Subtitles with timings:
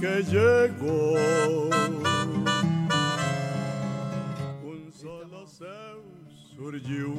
[0.00, 1.14] me llegó.
[4.64, 6.02] Un solo seu
[6.56, 7.14] surgió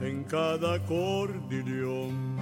[0.00, 2.36] en cada cordillón,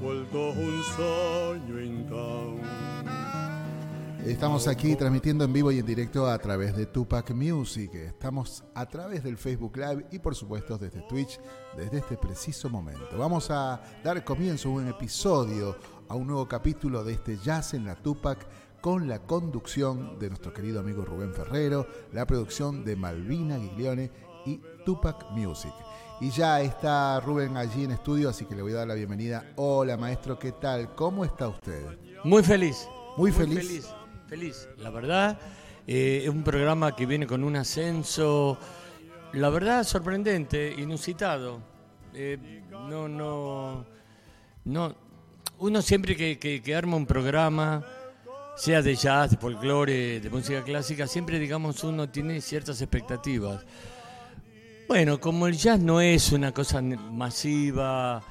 [0.00, 2.51] vuelto un sueño então.
[4.26, 7.92] Estamos aquí transmitiendo en vivo y en directo a través de Tupac Music.
[7.92, 11.40] Estamos a través del Facebook Live y por supuesto desde Twitch
[11.76, 13.18] desde este preciso momento.
[13.18, 15.76] Vamos a dar comienzo a un episodio,
[16.08, 18.46] a un nuevo capítulo de este Jazz en la Tupac
[18.80, 24.12] con la conducción de nuestro querido amigo Rubén Ferrero, la producción de Malvina Giglione
[24.46, 25.72] y Tupac Music.
[26.20, 29.52] Y ya está Rubén allí en estudio, así que le voy a dar la bienvenida.
[29.56, 30.94] Hola maestro, ¿qué tal?
[30.94, 31.98] ¿Cómo está usted?
[32.22, 32.86] Muy feliz.
[33.16, 33.66] Muy, feliz.
[33.66, 34.01] feliz
[34.32, 34.66] feliz.
[34.78, 35.38] La verdad,
[35.86, 38.58] eh, es un programa que viene con un ascenso,
[39.34, 41.60] la verdad, sorprendente, inusitado.
[42.14, 43.84] Eh, no, no,
[44.64, 44.94] no.
[45.58, 47.84] Uno siempre que, arma un programa,
[48.56, 53.62] sea de jazz, de folclore, de música clásica, siempre, digamos, uno tiene ciertas expectativas.
[54.88, 58.22] Bueno, como el jazz no es una cosa masiva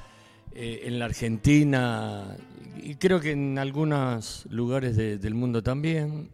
[0.52, 2.36] eh, en la Argentina,
[2.76, 6.30] y creo que en algunos lugares del mundo también.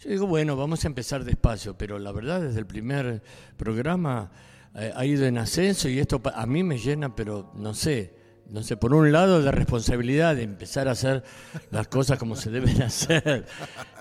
[0.00, 3.22] Yo digo, bueno, vamos a empezar despacio, pero la verdad desde el primer
[3.58, 4.30] programa
[4.74, 8.14] eh, ha ido en ascenso y esto a mí me llena, pero no sé,
[8.48, 11.22] no sé, por un lado de responsabilidad de empezar a hacer
[11.70, 13.44] las cosas como se deben hacer.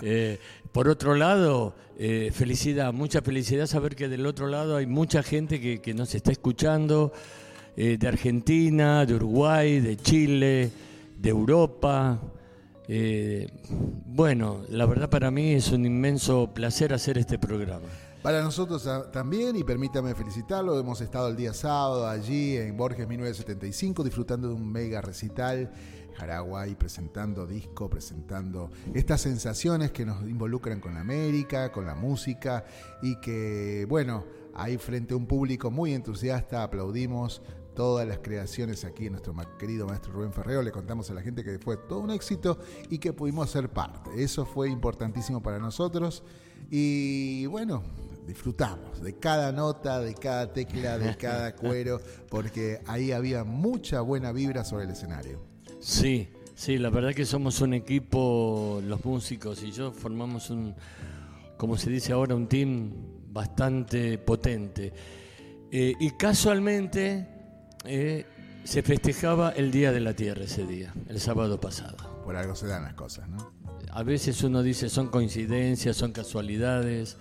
[0.02, 0.40] Eh,
[0.72, 5.60] por otro lado, eh, felicidad, mucha felicidad saber que del otro lado hay mucha gente
[5.60, 7.12] que, que nos está escuchando,
[7.76, 10.70] de Argentina, de Uruguay, de Chile
[11.20, 12.20] de Europa.
[12.88, 13.48] Eh,
[14.06, 17.88] bueno, la verdad para mí es un inmenso placer hacer este programa.
[18.24, 24.04] Para nosotros también, y permítame felicitarlo, hemos estado el día sábado allí en Borges 1975
[24.04, 25.72] disfrutando de un mega recital,
[26.18, 32.66] Paraguay presentando disco, presentando estas sensaciones que nos involucran con América, con la música
[33.02, 37.42] y que, bueno, ahí frente a un público muy entusiasta aplaudimos
[37.80, 40.62] todas las creaciones aquí en nuestro querido maestro Rubén Ferrero.
[40.62, 42.60] Le contamos a la gente que fue todo un éxito
[42.90, 44.22] y que pudimos ser parte.
[44.22, 46.22] Eso fue importantísimo para nosotros.
[46.70, 47.82] Y bueno,
[48.28, 54.34] disfrutamos de cada nota, de cada tecla, de cada cuero, porque ahí había mucha buena
[54.34, 55.40] vibra sobre el escenario.
[55.80, 60.76] Sí, sí, la verdad que somos un equipo, los músicos y yo formamos un,
[61.56, 62.92] como se dice ahora, un team
[63.32, 64.92] bastante potente.
[65.72, 67.39] Eh, y casualmente
[67.86, 68.26] eh,
[68.64, 71.98] se festejaba el Día de la Tierra ese día, el sábado pasado.
[72.24, 73.52] Por algo se dan las cosas, ¿no?
[73.92, 77.18] A veces uno dice son coincidencias, son casualidades.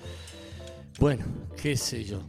[0.98, 1.24] Bueno,
[1.60, 2.20] qué sé yo.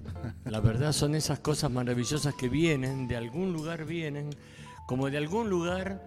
[0.46, 4.30] La verdad son esas cosas maravillosas que vienen, de algún lugar vienen,
[4.88, 6.02] como de algún lugar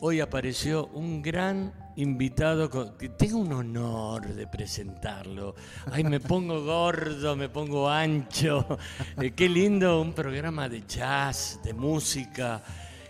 [0.00, 5.54] hoy apareció un gran invitado, que tengo un honor de presentarlo.
[5.90, 8.78] Ay, me pongo gordo, me pongo ancho.
[9.20, 12.62] Eh, qué lindo un programa de jazz, de música.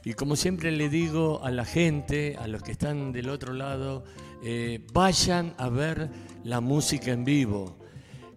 [0.05, 4.05] Y como siempre le digo a la gente, a los que están del otro lado,
[4.45, 6.09] eh, vayan a ver
[6.45, 7.77] la música en vivo.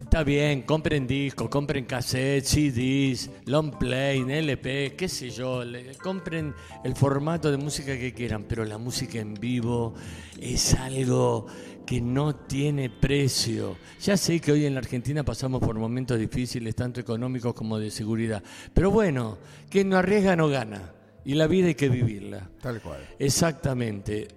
[0.10, 5.62] Está bien, compren discos, compren cassettes, CDs, long play, LP, qué sé yo,
[6.02, 9.94] compren el formato de música que quieran, pero la música en vivo
[10.42, 11.46] es algo
[11.86, 13.78] que no tiene precio.
[14.02, 17.92] Ya sé que hoy en la Argentina pasamos por momentos difíciles, tanto económicos como de
[17.92, 18.42] seguridad,
[18.74, 19.38] pero bueno,
[19.70, 20.92] quien no arriesga no gana,
[21.24, 22.50] y la vida hay que vivirla.
[22.60, 23.08] Tal cual.
[23.20, 24.28] Exactamente.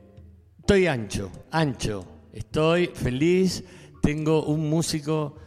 [0.58, 3.64] Estoy ancho, ancho, estoy feliz,
[4.02, 5.38] tengo un músico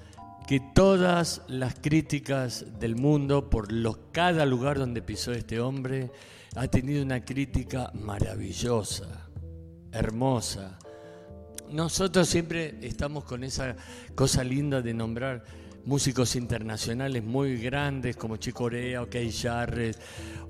[0.47, 3.68] que todas las críticas del mundo por
[4.12, 6.12] cada lugar donde pisó este hombre
[6.56, 9.27] ha tenido una crítica maravillosa,
[9.92, 10.77] hermosa.
[11.71, 13.75] Nosotros siempre estamos con esa
[14.13, 15.44] cosa linda de nombrar
[15.86, 19.98] músicos internacionales muy grandes como Chico Corea o Kay Jarrett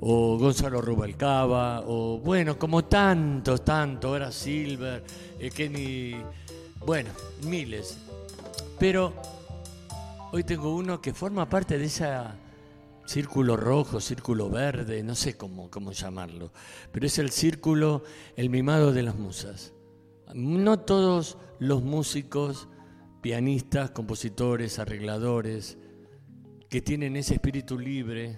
[0.01, 5.03] o Gonzalo Rubalcaba o bueno, como tantos, tantos, ahora Silver,
[5.39, 6.15] eh, Kenny,
[6.85, 7.09] bueno,
[7.43, 7.97] miles.
[8.77, 9.34] Pero
[10.35, 12.11] Hoy tengo uno que forma parte de ese
[13.05, 16.51] círculo rojo, círculo verde, no sé cómo, cómo llamarlo,
[16.91, 18.03] pero es el círculo,
[18.35, 19.71] el mimado de las musas.
[20.33, 22.67] No todos los músicos,
[23.21, 25.77] pianistas, compositores, arregladores,
[26.67, 28.37] que tienen ese espíritu libre,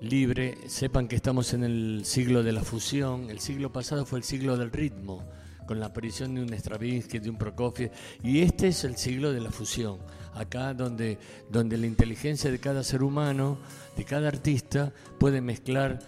[0.00, 4.24] libre, sepan que estamos en el siglo de la fusión, el siglo pasado fue el
[4.24, 5.22] siglo del ritmo,
[5.68, 7.92] con la aparición de un Stravinsky, de un Prokofiev,
[8.24, 9.98] y este es el siglo de la fusión
[10.36, 11.18] acá donde,
[11.50, 13.58] donde la inteligencia de cada ser humano,
[13.96, 15.98] de cada artista, puede mezclar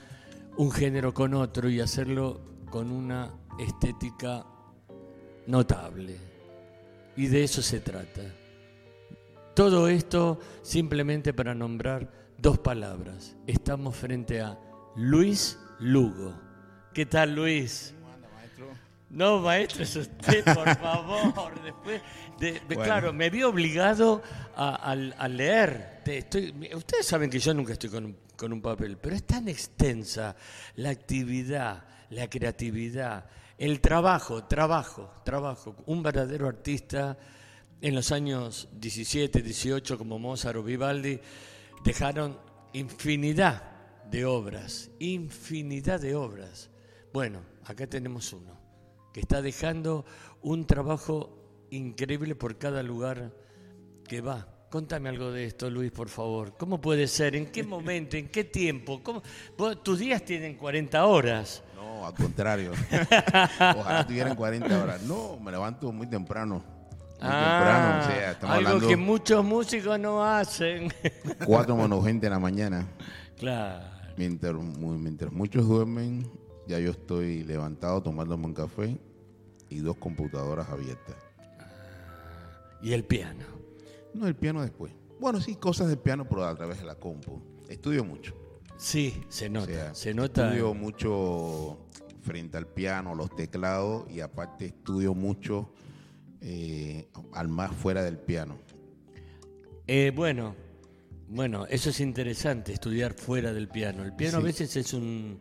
[0.57, 2.41] un género con otro y hacerlo
[2.71, 4.45] con una estética
[5.47, 6.17] notable.
[7.17, 8.23] Y de eso se trata.
[9.55, 12.09] Todo esto simplemente para nombrar
[12.39, 13.37] dos palabras.
[13.47, 14.59] Estamos frente a
[14.95, 16.35] Luis Lugo.
[16.95, 17.95] ¿Qué tal, Luis?
[19.11, 21.63] No, maestro, es usted, por favor.
[21.63, 22.03] Después,
[22.39, 24.23] de, de- claro, me vi obligado
[24.55, 26.01] a, a- a leer.
[26.05, 29.49] Te- estoy- ustedes saben que yo nunca estoy con con un papel, pero es tan
[29.49, 30.37] extensa
[30.77, 33.27] la actividad, la creatividad,
[33.59, 35.75] el trabajo, trabajo, trabajo.
[35.87, 37.19] Un verdadero artista
[37.81, 41.19] en los años 17, 18, como Mozart o Vivaldi,
[41.83, 42.39] dejaron
[42.75, 43.63] infinidad
[44.09, 46.71] de obras, infinidad de obras.
[47.13, 48.57] Bueno, acá tenemos uno
[49.19, 50.05] que está dejando
[50.43, 53.33] un trabajo increíble por cada lugar
[54.07, 54.47] que va.
[54.71, 56.57] Contame algo de esto, Luis, por favor.
[56.57, 57.35] ¿Cómo puede ser?
[57.35, 58.17] ¿En qué momento?
[58.17, 59.03] ¿En qué tiempo?
[59.03, 59.21] ¿Cómo?
[59.57, 61.65] Vos- tus días tienen 40 horas.
[61.75, 62.71] No, al contrario.
[63.77, 65.03] Ojalá tuvieran 40 horas.
[65.03, 66.63] No, me levanto muy temprano.
[67.21, 70.93] Muy temprano, o sea, estamos Ah, algo hablando que muchos músicos no hacen.
[71.45, 72.87] cuatro menos 20 en la mañana.
[73.37, 73.85] claro.
[74.17, 76.31] Mientras, mientras muchos duermen,
[76.69, 78.97] ya yo estoy levantado tomándome un café
[79.69, 81.17] y dos computadoras abiertas.
[82.83, 83.45] Y el piano.
[84.15, 84.93] No, el piano después.
[85.21, 87.43] Bueno, sí, cosas del piano, pero a través de la compu.
[87.69, 88.35] Estudio mucho.
[88.77, 89.67] Sí, se O nota.
[89.67, 90.47] sea, se nota.
[90.49, 91.87] Estudio mucho
[92.23, 95.73] frente al piano, los teclados y aparte estudio mucho
[96.41, 98.57] eh, al más fuera del piano.
[99.87, 100.55] Eh, bueno,
[101.29, 104.05] bueno, eso es interesante, estudiar fuera del piano.
[104.05, 105.41] El piano a veces es un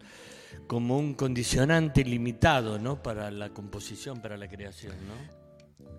[0.68, 3.02] como un condicionante limitado, ¿no?
[3.02, 5.38] Para la composición, para la creación, ¿no?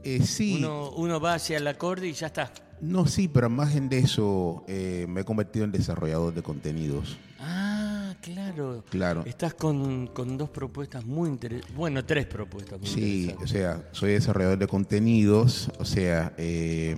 [0.05, 2.53] Eh, sí, Uno, uno va hacia el acorde y ya está.
[2.81, 7.19] no, sí, pero más en de eso eh, me he convertido en desarrollador de contenidos.
[7.41, 8.85] Ah, claro.
[8.91, 9.23] Claro.
[9.27, 11.75] Estás con, con dos propuestas muy interesantes.
[11.75, 16.97] Bueno, tres propuestas muy Sí, o sea, soy desarrollador de contenidos, o sea, eh,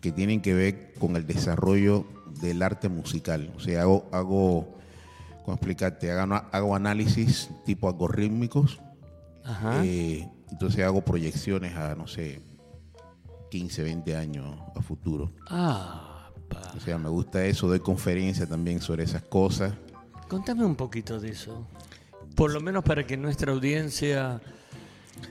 [0.00, 2.04] que tienen que ver con el desarrollo
[2.40, 3.52] del arte musical.
[3.56, 4.78] O sea, hago, hago
[5.44, 6.10] ¿cómo explicarte?
[6.10, 8.80] Hago, hago análisis tipo algorítmicos,
[9.44, 9.84] Ajá.
[9.84, 12.40] eh, entonces hago proyecciones a, no sé,
[13.50, 15.32] 15, 20 años a futuro.
[15.48, 16.72] Ah, pa.
[16.76, 19.74] O sea, me gusta eso, doy conferencias también sobre esas cosas.
[20.28, 21.66] Contame un poquito de eso.
[22.34, 24.40] Por lo menos para que nuestra audiencia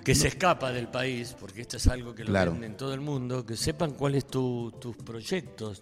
[0.04, 2.54] que se escapa del país, porque esto es algo que lo Claro.
[2.54, 5.82] ven en todo el mundo, que sepan cuáles tu, tus proyectos.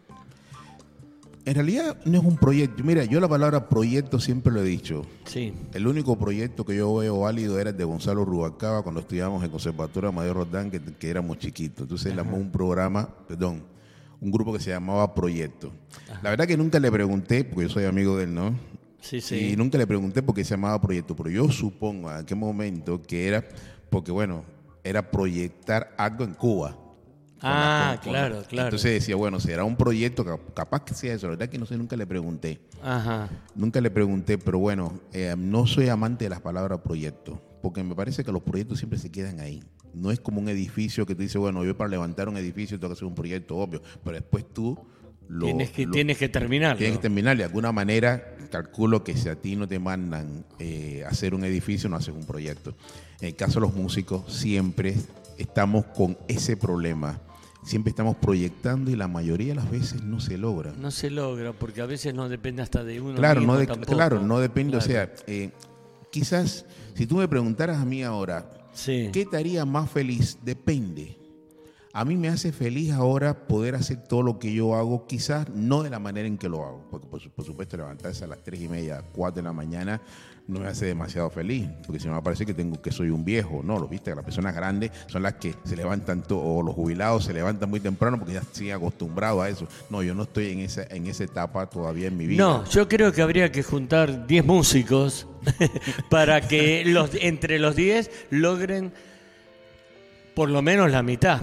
[1.49, 2.83] En realidad no es un proyecto.
[2.83, 5.03] Mira, yo la palabra proyecto siempre lo he dicho.
[5.25, 5.51] Sí.
[5.73, 9.49] El único proyecto que yo veo válido era el de Gonzalo Rubalcaba cuando estudiábamos en
[9.49, 11.85] Conservatorio Mayor Rodán, que, que éramos chiquitos.
[11.85, 13.63] Entonces él armó un programa, perdón,
[14.21, 15.71] un grupo que se llamaba Proyecto.
[16.21, 18.53] La verdad que nunca le pregunté, porque yo soy amigo de él, ¿no?
[19.01, 19.53] Sí, sí.
[19.53, 23.01] Y nunca le pregunté por qué se llamaba Proyecto, pero yo supongo a qué momento
[23.01, 23.43] que era,
[23.89, 24.43] porque bueno,
[24.83, 26.77] era proyectar algo en Cuba.
[27.41, 28.67] Ah, con- con claro, claro.
[28.67, 31.27] Entonces decía, bueno, será un proyecto, cap- capaz que sea eso.
[31.27, 32.59] La verdad que no sé, nunca le pregunté.
[32.83, 33.29] Ajá.
[33.55, 37.95] Nunca le pregunté, pero bueno, eh, no soy amante de las palabras proyecto, porque me
[37.95, 39.63] parece que los proyectos siempre se quedan ahí.
[39.93, 42.89] No es como un edificio que tú dices, bueno, yo para levantar un edificio tengo
[42.93, 44.77] que hacer un proyecto obvio, pero después tú
[45.27, 46.77] lo tienes, que, lo- tienes que terminarlo.
[46.77, 47.37] tienes que terminar.
[47.37, 51.87] De alguna manera, calculo que si a ti no te mandan eh, hacer un edificio,
[51.89, 52.75] no haces un proyecto.
[53.21, 54.95] En el caso de los músicos, siempre
[55.37, 57.19] estamos con ese problema.
[57.63, 60.71] Siempre estamos proyectando y la mayoría de las veces no se logra.
[60.73, 63.67] No se logra, porque a veces no depende hasta de uno Claro, mismo no de-
[63.67, 63.91] tampoco.
[63.93, 64.77] claro, no depende.
[64.77, 65.51] O sea, eh,
[66.09, 69.09] quizás si tú me preguntaras a mí ahora, Sí.
[69.11, 70.37] ¿qué te haría más feliz?
[70.43, 71.17] Depende.
[71.91, 75.81] A mí me hace feliz ahora poder hacer todo lo que yo hago, quizás no
[75.83, 78.61] de la manera en que lo hago, porque por, por supuesto levantarse a las 3
[78.61, 79.99] y media, 4 de la mañana
[80.49, 83.23] no me hace demasiado feliz, porque si no me parece que tengo que soy un
[83.23, 87.25] viejo, no, lo viste, las personas grandes son las que se levantan, o los jubilados
[87.25, 89.67] se levantan muy temprano porque ya siguen acostumbrados a eso.
[89.89, 92.43] No, yo no estoy en esa, en esa etapa todavía en mi vida.
[92.43, 95.27] No, yo creo que habría que juntar 10 músicos
[96.09, 98.91] para que los, entre los 10 logren
[100.33, 101.41] por lo menos la mitad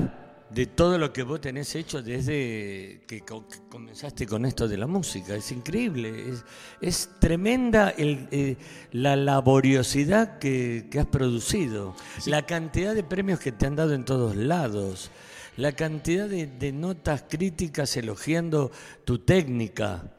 [0.51, 4.77] de todo lo que vos tenés hecho desde que, co- que comenzaste con esto de
[4.77, 5.35] la música.
[5.35, 6.45] Es increíble, es,
[6.81, 8.57] es tremenda el, eh,
[8.93, 11.95] la laboriosidad que, que has producido,
[12.27, 15.11] la cantidad de premios que te han dado en todos lados,
[15.57, 18.71] la cantidad de, de notas críticas elogiando
[19.05, 20.13] tu técnica,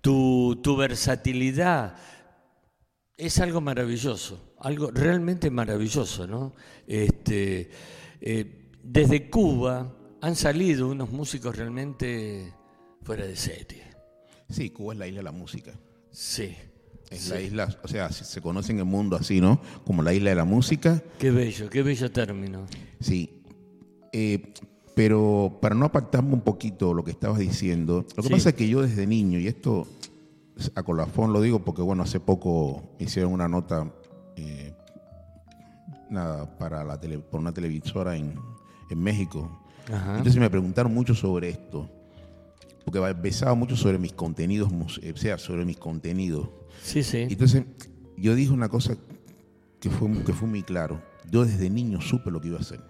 [0.00, 1.96] tu, tu versatilidad.
[3.16, 6.54] Es algo maravilloso, algo realmente maravilloso, ¿no?
[6.86, 7.70] Este,
[8.20, 12.52] eh, desde Cuba han salido unos músicos realmente
[13.02, 13.82] fuera de serie.
[14.48, 15.72] Sí, Cuba es la isla de la música.
[16.10, 16.54] Sí.
[17.10, 19.60] Es la isla, o sea, se conoce en el mundo así, ¿no?
[19.84, 21.00] Como la isla de la música.
[21.20, 22.66] Qué bello, qué bello término.
[23.00, 23.42] Sí.
[24.12, 24.52] Eh,
[24.96, 28.34] pero para no apartarme un poquito lo que estabas diciendo, lo que Sí.
[28.34, 29.86] pasa es que yo desde niño, y esto
[30.74, 33.92] a colafón lo digo porque, bueno, hace poco hicieron una nota
[34.36, 34.74] eh,
[36.10, 38.34] nada, para la tele- por una televisora en,
[38.90, 39.50] en México.
[39.92, 40.18] Ajá.
[40.18, 41.88] Entonces me preguntaron mucho sobre esto,
[42.84, 44.70] porque pesaba mucho sobre mis contenidos,
[45.02, 46.48] eh, o sea, sobre mis contenidos.
[46.82, 47.26] Sí, sí.
[47.28, 47.64] Entonces,
[48.16, 48.96] yo dije una cosa
[49.80, 51.00] que fue, que fue muy claro.
[51.30, 52.80] Yo desde niño supe lo que iba a hacer.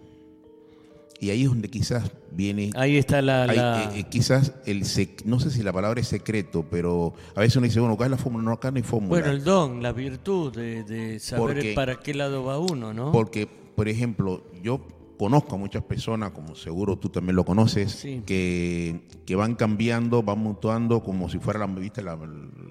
[1.19, 2.71] Y ahí es donde quizás viene...
[2.75, 3.47] Ahí está la...
[3.95, 4.83] eh, eh, quizás el...
[4.83, 8.09] sec- no sé si la palabra es secreto, pero a veces uno dice, bueno, ¿cuál
[8.09, 8.45] es la fórmula?
[8.45, 9.09] No, acá no hay fórmula.
[9.09, 13.13] Bueno, el don, la virtud de, de saber Porque- para qué lado va uno, ¿no?
[13.13, 14.87] Porque, por ejemplo, yo
[15.17, 18.23] conozco a muchas personas, como seguro tú también lo conoces, Sí.
[18.27, 22.03] que, que van cambiando, van mutuando como si fuera la, ¿viste?
[22.03, 22.19] la,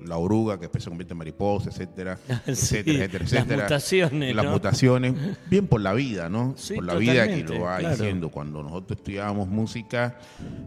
[0.06, 3.64] la oruga que después se convierte en mariposa, etcétera, Sí, etcétera, etcétera, las etcétera.
[3.64, 4.52] mutaciones, Las ¿no?
[4.52, 5.14] mutaciones,
[5.50, 6.54] bien por la vida, ¿no?
[6.58, 7.96] Sí, por la vida que lo va claro.
[7.96, 8.30] diciendo.
[8.30, 10.18] Cuando nosotros estudiábamos música,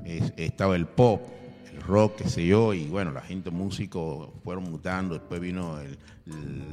[0.04, 1.22] es- estaba el pop,
[1.78, 5.98] rock, qué sé yo, y bueno, la gente músico fueron mutando, después vino el-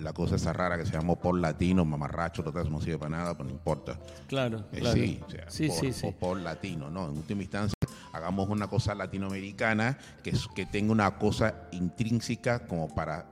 [0.04, 3.34] la cosa esa rara que se llamó pop latino, mamarracho, total, no sirve para nada,
[3.34, 3.98] pero no importa.
[4.28, 4.96] Claro, Eh, claro.
[4.98, 6.02] Sí, o sea, sí, por, sí, sí.
[6.08, 7.06] por- por latino, ¿no?
[7.10, 7.74] En última instancia,
[8.12, 13.26] hagamos una cosa latinoamericana que, que tenga una cosa intrínseca como para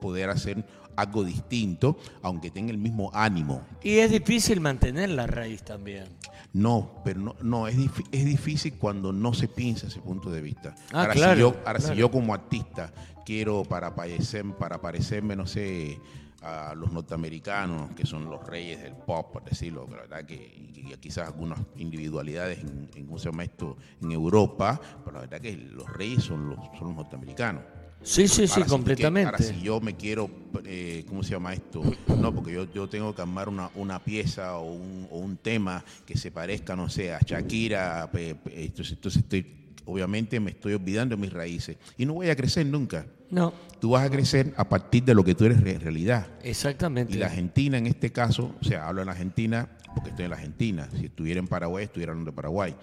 [0.00, 0.64] poder hacer
[1.00, 3.62] algo distinto, aunque tenga el mismo ánimo.
[3.82, 6.04] Y es difícil mantener la raíz también.
[6.52, 7.76] No, pero no, no es,
[8.10, 10.74] es difícil cuando no se piensa ese punto de vista.
[10.92, 11.94] Ah, ahora, claro, si yo, ahora claro.
[11.94, 12.92] si yo como artista
[13.24, 15.98] quiero para parecer, para parecerme, no sé,
[16.42, 20.34] a los norteamericanos, que son los reyes del pop, por decirlo, pero la verdad que
[20.34, 23.76] y- y quizás algunas individualidades en, en, ¿cómo se llama esto?
[24.02, 27.62] en Europa, pero la verdad que los reyes son los, son los norteamericanos.
[28.02, 29.26] Sí, sí, sí, si completamente.
[29.26, 30.30] ahora, si yo me quiero,
[30.64, 31.82] eh, ¿cómo se llama esto?
[32.18, 35.84] No, porque yo, yo tengo que armar una, una pieza o un, o un tema
[36.06, 38.08] que se parezca, no sé, a Shakira.
[38.10, 39.46] pe- pe- Entonces, entonces estoy,
[39.84, 41.76] obviamente me estoy olvidando de mis raíces.
[41.98, 43.06] Y no voy a crecer nunca.
[43.30, 46.26] No, Tú vas a crecer a partir de lo que tú eres en realidad.
[46.42, 47.14] exactamente.
[47.14, 50.30] Y la Argentina en este caso, o sea, hablo en la Argentina porque estoy en
[50.30, 50.88] la Argentina.
[50.98, 52.74] Si estuviera en Paraguay, estuviera hablando de Paraguay.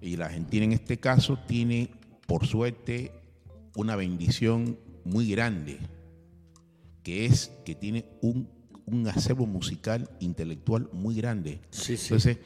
[0.00, 1.88] Y la Argentina en este caso tiene,
[2.26, 3.10] por suerte,
[3.76, 5.78] una bendición muy grande,
[7.02, 8.48] que es que tiene un,
[8.86, 11.60] un acervo musical intelectual muy grande.
[11.70, 12.06] Sí, sí.
[12.14, 12.38] Entonces,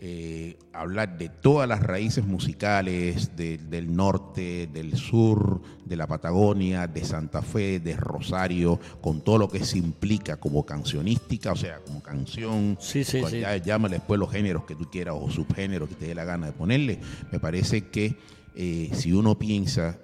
[0.00, 6.86] eh, hablar de todas las raíces musicales de- del norte, del sur, de la Patagonia,
[6.86, 11.80] de Santa Fe, de Rosario, con todo lo que se implica como cancionística, o sea,
[11.80, 13.40] como canción, Sí, sí, con- sí.
[13.40, 16.46] ya- llámale después los géneros que tú quieras o subgéneros que te dé la gana
[16.46, 17.00] de ponerle,
[17.32, 18.16] me parece que
[18.54, 19.98] eh, si uno piensa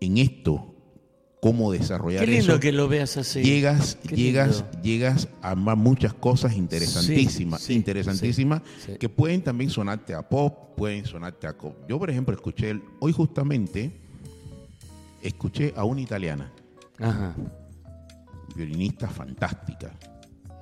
[0.00, 0.74] en esto,
[1.40, 3.42] cómo desarrollar Qué lindo eso, que lo veas así.
[3.42, 4.82] llegas, Qué llegas, lindo.
[4.82, 10.74] llegas a muchas cosas interesantísimas, Sí, sí, interesantísimas, sí, que pueden también sonarte a pop,
[10.76, 11.56] pueden sonarte a...
[11.56, 13.92] co- Yo, por ejemplo, escuché, el- hoy justamente,
[15.22, 16.52] escuché a una italiana,
[16.98, 17.34] Ajá.
[18.54, 19.92] violinista fantástica,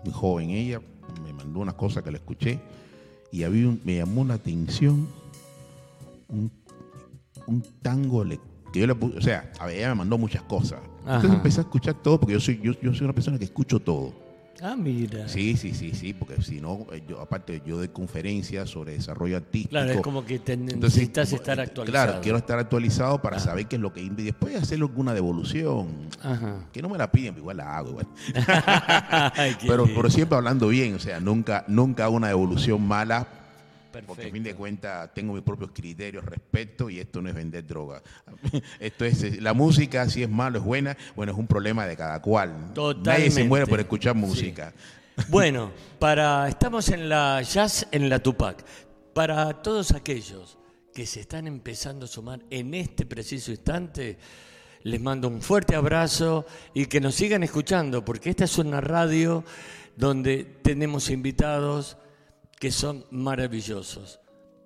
[0.04, 0.80] muy joven ella,
[1.24, 2.60] me mandó unas cosas que la escuché
[3.32, 5.08] y había un- me llamó la atención
[6.28, 6.50] un,
[7.46, 8.40] un tango le-
[8.74, 10.80] que yo le puse, o sea, a ver, ella me mandó muchas cosas.
[11.06, 13.78] Entonces empecé a escuchar todo porque yo soy, yo, yo soy una persona que escucho
[13.80, 14.22] todo.
[14.62, 15.28] Ah, mira.
[15.28, 19.36] Sí, sí, sí, sí, porque si no, eh, yo, aparte yo doy conferencias sobre desarrollo
[19.36, 19.70] artístico.
[19.70, 22.06] Claro, es como que te Entonces, necesitas estar actualizado.
[22.06, 23.40] Claro, quiero estar actualizado para Ah.
[23.40, 24.00] saber qué es lo que...
[24.02, 25.88] Y después hacer alguna devolución.
[26.22, 26.66] Ajá.
[26.72, 27.90] Que no me la piden, pero igual la hago.
[27.90, 28.06] Igual.
[29.36, 30.00] Ay, pero, lindo.
[30.00, 33.26] pero siempre hablando bien, o sea, nunca, nunca hago una devolución mala,
[34.06, 37.66] porque a fin de cuentas tengo mis propios criterios respecto y esto no es vender
[37.66, 38.02] droga.
[38.80, 41.96] Esto es, eh, la música, si es malo, es buena, bueno, es un problema de
[41.96, 42.72] cada cual.
[43.02, 44.72] Nadie se muere por escuchar música.
[45.28, 45.70] Bueno,
[46.00, 48.64] para estamos en la jazz en la Tupac.
[49.14, 50.58] Para todos aquellos
[50.92, 54.18] que se están empezando a sumar en este preciso instante,
[54.82, 59.44] les mando un fuerte abrazo y que nos sigan escuchando, porque esta es una radio
[59.96, 61.96] donde tenemos invitados
[62.58, 64.20] que son maravillosos.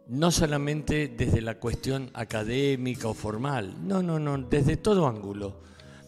[0.06, 5.60] No solamente desde la cuestión académica o formal, no, no, no, desde todo ángulo.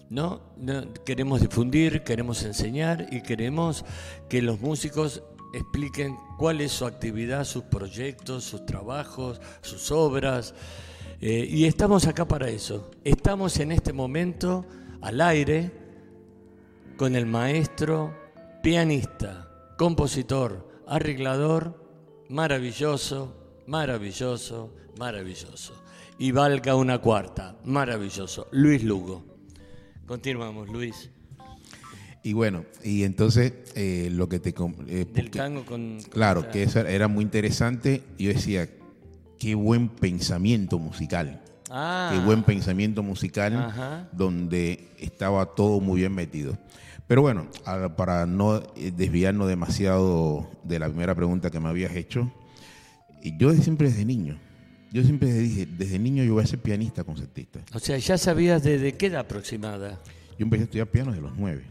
[0.08, 0.40] ¿no?
[0.56, 3.84] No, Queremos difundir, queremos enseñar y queremos
[4.28, 5.22] que los músicos
[5.52, 10.54] expliquen cuál es su actividad, sus proyectos, sus trabajos, sus obras.
[11.20, 12.90] Eh, y estamos acá para eso.
[13.04, 14.64] Estamos en este momento
[15.00, 15.70] al aire
[16.96, 18.14] con el maestro,
[18.62, 21.80] pianista, compositor, arreglador,
[22.28, 25.72] maravilloso, maravilloso, maravilloso.
[26.18, 29.24] Y valga una cuarta, maravilloso, Luis Lugo.
[30.06, 31.10] Continuamos, Luis.
[32.22, 34.52] Y bueno, y entonces eh, lo que te...
[34.88, 36.00] eh, Del tango con...
[36.10, 38.02] Claro, que eso era muy interesante.
[38.18, 38.68] Yo decía,
[39.38, 41.40] qué buen pensamiento musical.
[41.70, 44.08] Ah, Qué buen pensamiento musical Ajá.
[44.10, 46.58] donde estaba todo muy bien metido.
[47.10, 47.48] Pero bueno,
[47.96, 52.30] para no eh, desviarnos demasiado de la primera pregunta que me habías hecho,
[53.36, 54.38] yo siempre desde niño,
[54.92, 57.58] yo siempre dije, desde niño yo voy a ser pianista concertista.
[57.74, 60.00] O sea, ya sabías desde qué edad aproximada.
[60.38, 61.64] Yo empecé a estudiar piano desde los nueve.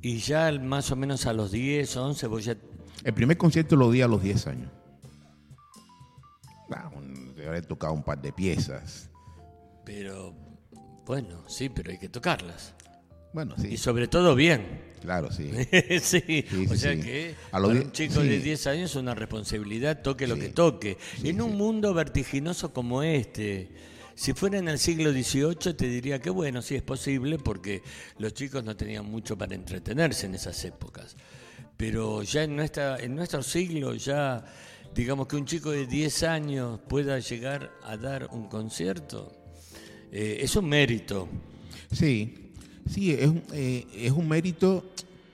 [0.00, 2.54] Y ya más o menos a los 10, 11, vos ya...
[3.02, 4.70] El primer concierto lo di a los 10 años.
[6.70, 9.10] Ah, un- Habré tocado un par de piezas.
[9.84, 10.32] Pero,
[11.04, 12.74] bueno, sí, pero hay que tocarlas.
[13.34, 14.94] Bueno, Y sí, sobre todo bien.
[15.02, 15.50] claro, sí.
[16.00, 17.00] sí, Sí, o sí, sea sí.
[17.02, 18.44] que A para un chico de sí.
[18.44, 20.96] 10 años es una responsabilidad, toque lo que toque.
[21.22, 23.68] En un mundo vertiginoso como este,
[24.14, 27.82] si fuera en el siglo XVIII te diría que bueno, sí es posible porque
[28.18, 31.16] los chicos no tenían mucho para entretenerse en esas épocas.
[31.76, 34.44] Pero ya en, nuestra, en nuestro siglo, ya
[34.94, 39.32] digamos que un chico de 10 años pueda llegar a dar un concierto,
[40.12, 41.28] eh, es un mérito.
[41.90, 42.43] Sí,
[42.86, 44.84] sí, es, un- eh, es un mérito,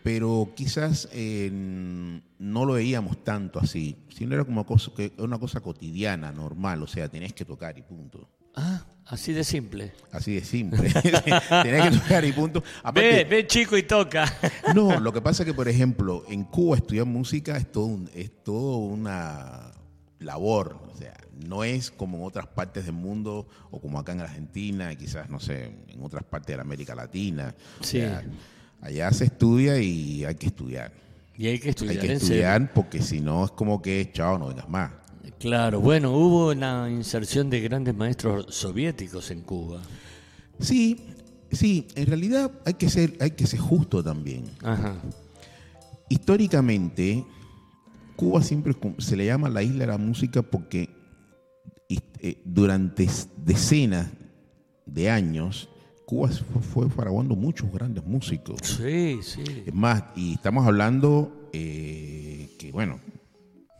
[0.02, 5.60] pero quizás eh, no lo veíamos tanto así, sino era como cosa, que, una cosa
[5.60, 8.28] cotidiana, normal, o sea, tenías que tocar y punto.
[8.56, 9.92] Ah, así de simple.
[10.10, 10.90] Así de simple.
[11.02, 12.62] tenías que tocar y punto.
[12.82, 14.24] Aparte, Ve, ve chico y toca.
[14.74, 18.10] No, lo que pasa es que, por ejemplo, en Cuba estudiar música es todo, un-
[18.14, 19.70] es todo una
[20.20, 20.78] labor.
[20.92, 21.14] O sea,
[21.46, 25.40] no es como en otras partes del mundo o como acá en Argentina, quizás, no
[25.40, 27.54] sé, en otras partes de la América Latina.
[27.80, 27.98] O Sí.
[27.98, 28.22] sea,
[28.80, 30.92] allá se estudia y hay que estudiar.
[31.36, 32.16] Y hay que estudiar hay que serio.
[32.22, 34.92] estudiar porque si no es como que, chao, no vengas más.
[35.38, 39.80] Claro, bueno, hubo una inserción de grandes maestros soviéticos en Cuba.
[40.58, 41.00] Sí,
[41.50, 44.44] sí, en realidad hay que ser, hay que ser justo también.
[44.62, 44.96] Ajá.
[46.10, 47.24] Históricamente,
[48.20, 50.90] Cuba siempre se le llama la isla de la música porque
[51.88, 54.10] eh, durante decenas
[54.84, 55.70] de años,
[56.04, 58.58] Cuba fue, fraguando muchos grandes músicos.
[58.62, 59.42] Sí, sí.
[59.64, 63.00] Es más, y estamos hablando eh, que, bueno,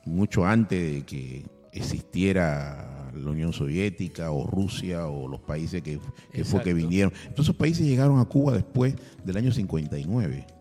[0.06, 6.00] mucho antes de que existiera la Unión Soviética o Rusia o los países que,
[6.32, 7.12] que fue que vinieron.
[7.32, 10.59] Todos esos países llegaron a Cuba después del año 59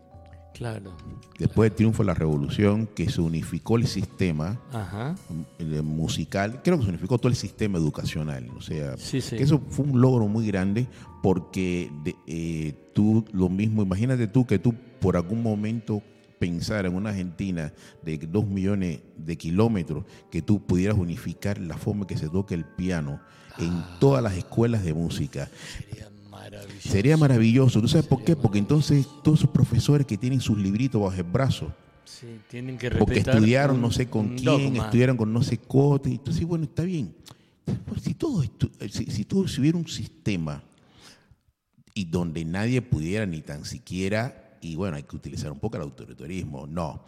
[0.60, 0.92] Claro.
[1.38, 5.16] después del triunfo de la revolución, que se unificó el sistema Ajá.
[5.58, 9.36] el musical, creo que se unificó todo el sistema educacional, o sea, Sí, sí.
[9.36, 10.86] que eso fue un logro muy grande
[11.22, 16.02] porque de- eh, tú lo mismo, imagínate tú que tú por algún momento
[16.38, 22.06] pensar en una Argentina de dos millones de kilómetros, que tú pudieras unificar la forma
[22.06, 23.18] que se toque el piano
[23.58, 23.96] en Ah.
[23.98, 25.48] todas las escuelas de música.
[25.88, 26.08] Sería
[26.42, 26.88] maravilloso.
[26.88, 27.80] Sería maravilloso.
[27.80, 28.36] ¿Tú sabes por qué?
[28.36, 31.72] Porque entonces todos esos profesores que tienen sus libritos bajo el brazo,
[32.04, 34.84] Sí, tienen que porque estudiaron un- no sé con quién, dogma.
[34.84, 36.10] estudiaron con no sé cote.
[36.10, 37.14] Entonces, bueno, está bien.
[37.86, 40.62] Pues, si todo estu- si, si todo si hubiera un sistema
[41.94, 45.82] y donde nadie pudiera ni tan siquiera, y bueno, hay que utilizar un poco el
[45.84, 47.02] autoritarismo, no.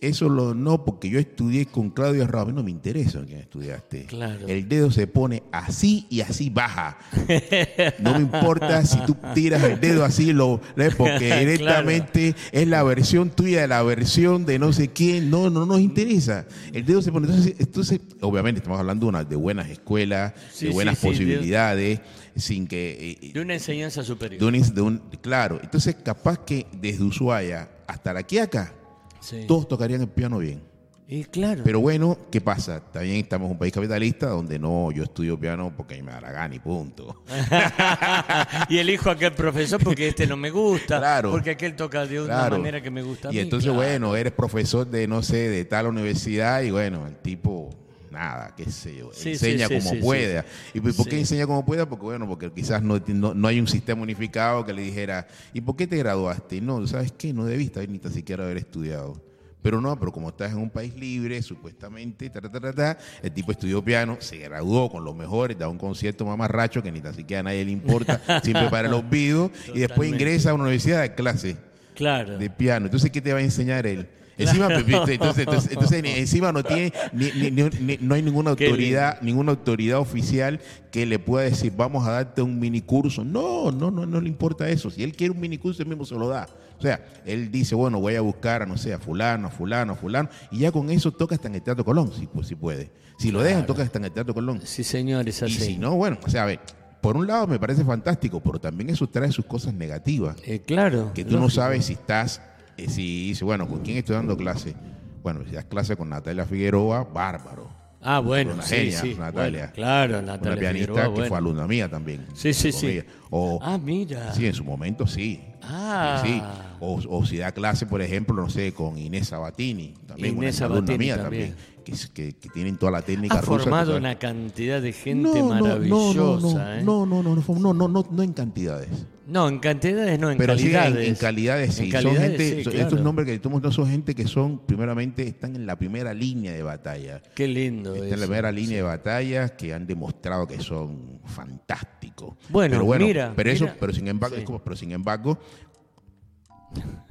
[0.00, 4.04] Eso lo no, porque yo estudié con Claudio mí no me interesa quién estudiaste.
[4.04, 4.46] Claro.
[4.46, 6.98] El dedo se pone así y así baja.
[7.98, 10.60] No me importa si tú tiras el dedo así, lo,
[10.96, 15.30] porque directamente es la versión tuya de la versión de no sé quién.
[15.30, 16.46] No, no nos interesa.
[16.72, 17.26] El dedo se pone.
[17.26, 22.00] Entonces, entonces obviamente, estamos hablando de, una- de buenas escuelas, Sí, de buenas sí, posibilidades,
[22.36, 23.18] sin que.
[23.20, 24.40] eh, De una enseñanza superior.
[24.40, 28.74] de un- de un- claro, entonces capaz que desde Ushuaia hasta la Quiaca,
[29.20, 29.44] Sí.
[29.46, 30.62] todos tocarían el piano bien.
[31.10, 31.62] Y claro.
[31.64, 32.80] Pero bueno, ¿qué pasa?
[32.80, 36.12] También estamos en un país capitalista donde no, yo estudio piano porque a mí me
[36.12, 37.22] da la gana y punto.
[38.68, 40.98] y elijo a aquel profesor porque este no me gusta.
[40.98, 41.30] Claro.
[41.30, 42.58] Porque aquel toca de una Claro.
[42.58, 43.88] manera que me gusta a Y entonces, claro.
[43.88, 47.70] bueno, eres profesor de, no sé, de tal universidad y bueno, el tipo,
[48.18, 50.44] nada, qué sé yo, Sí, enseña sí, como sí, pueda.
[50.74, 51.88] ¿Y por qué enseña como pueda?
[51.88, 55.60] Porque bueno, porque quizás no, no, no hay un sistema unificado que le dijera, ¿y
[55.60, 56.60] por qué te graduaste?
[56.60, 57.32] No, ¿sabes qué?
[57.32, 59.22] No debiste ni tan siquiera haber estudiado.
[59.60, 63.50] Pero no, pero como estás en un país libre, supuestamente, ta, ta, ta, el tipo
[63.52, 67.40] estudió piano, se graduó con los mejores, da un concierto mamarracho que ni tan siquiera
[67.40, 71.14] a nadie le importa, siempre para el olvido, y después ingresa a una universidad de
[71.14, 71.56] clase
[71.94, 72.38] Claro.
[72.38, 72.86] de piano.
[72.86, 74.08] Entonces, ¿qué te va a enseñar él?
[74.38, 79.98] Encima, entonces, entonces, encima no tiene, ni- ni- ni- no hay ninguna autoridad, ninguna autoridad
[79.98, 80.60] oficial
[80.92, 83.24] que le pueda decir, vamos a darte un mini curso.
[83.24, 84.90] No, no, no, no le importa eso.
[84.90, 86.48] Si él quiere un mini curso, él mismo se lo da.
[86.78, 89.94] O sea, él dice, bueno, voy a buscar a, no sé, a fulano, a fulano,
[89.94, 92.54] a fulano, y ya con eso toca hasta en el Teatro Colón, si, pues, si
[92.54, 92.92] puede.
[93.18, 94.60] Si lo dejan, toca hasta en el Teatro Colón.
[94.64, 95.54] Sí, señor, es Y así.
[95.54, 96.60] si no, bueno, o sea, a ver,
[97.00, 100.36] por un lado me parece fantástico, pero también eso trae sus cosas negativas.
[100.46, 101.10] Eh, claro.
[101.14, 102.40] Que tú no sabes si estás,
[102.86, 104.74] si dices, bueno, ¿con quién estoy dando clase?
[105.22, 107.76] Bueno, si das clase con Natalia Figueroa, bárbaro.
[108.00, 109.16] Ah, bueno, Una sí, genia, sí.
[109.18, 109.58] Natalia.
[109.60, 111.28] Bueno, claro, Una Natalia pianista Figueroa, que bueno.
[111.28, 112.26] fue alumna mía también.
[112.34, 112.86] Sí, sí, sí.
[112.86, 113.04] ella.
[113.30, 114.32] O, Ah, mira.
[114.32, 115.42] Sí, en su momento sí.
[115.62, 116.22] Ah.
[116.24, 116.40] Sí.
[116.78, 120.66] O, o si da clase, por ejemplo, no sé, con Inés Sabatini, también Inés una
[120.66, 121.48] alumna Sabatini mía también.
[121.56, 123.62] también, que, que, que tienen toda la técnica Ha rusa.
[123.64, 126.78] formado una cantidad de gente maravillosa.
[126.80, 126.82] ¿eh?
[126.84, 128.88] no, no, no, no, no, no, no, no en cantidades.
[129.26, 131.04] No, en cantidades no, en Pero sí calidades.
[131.06, 131.84] en, en calidades sí.
[131.84, 132.88] En son calidades, gente, sí, son- claro.
[132.88, 136.52] estos nombres que estamos no son gente que son, primeramente, están en la primera línea
[136.52, 137.22] de batalla.
[137.34, 138.24] Qué lindo Están en la eso.
[138.26, 142.36] primera línea de batalla que han demostrado que son fantásticos.
[142.48, 143.76] Bueno, pero mira, pero eso, mira.
[143.78, 144.40] pero sin embargo, Sí.
[144.40, 145.38] es como- pero sin embargo,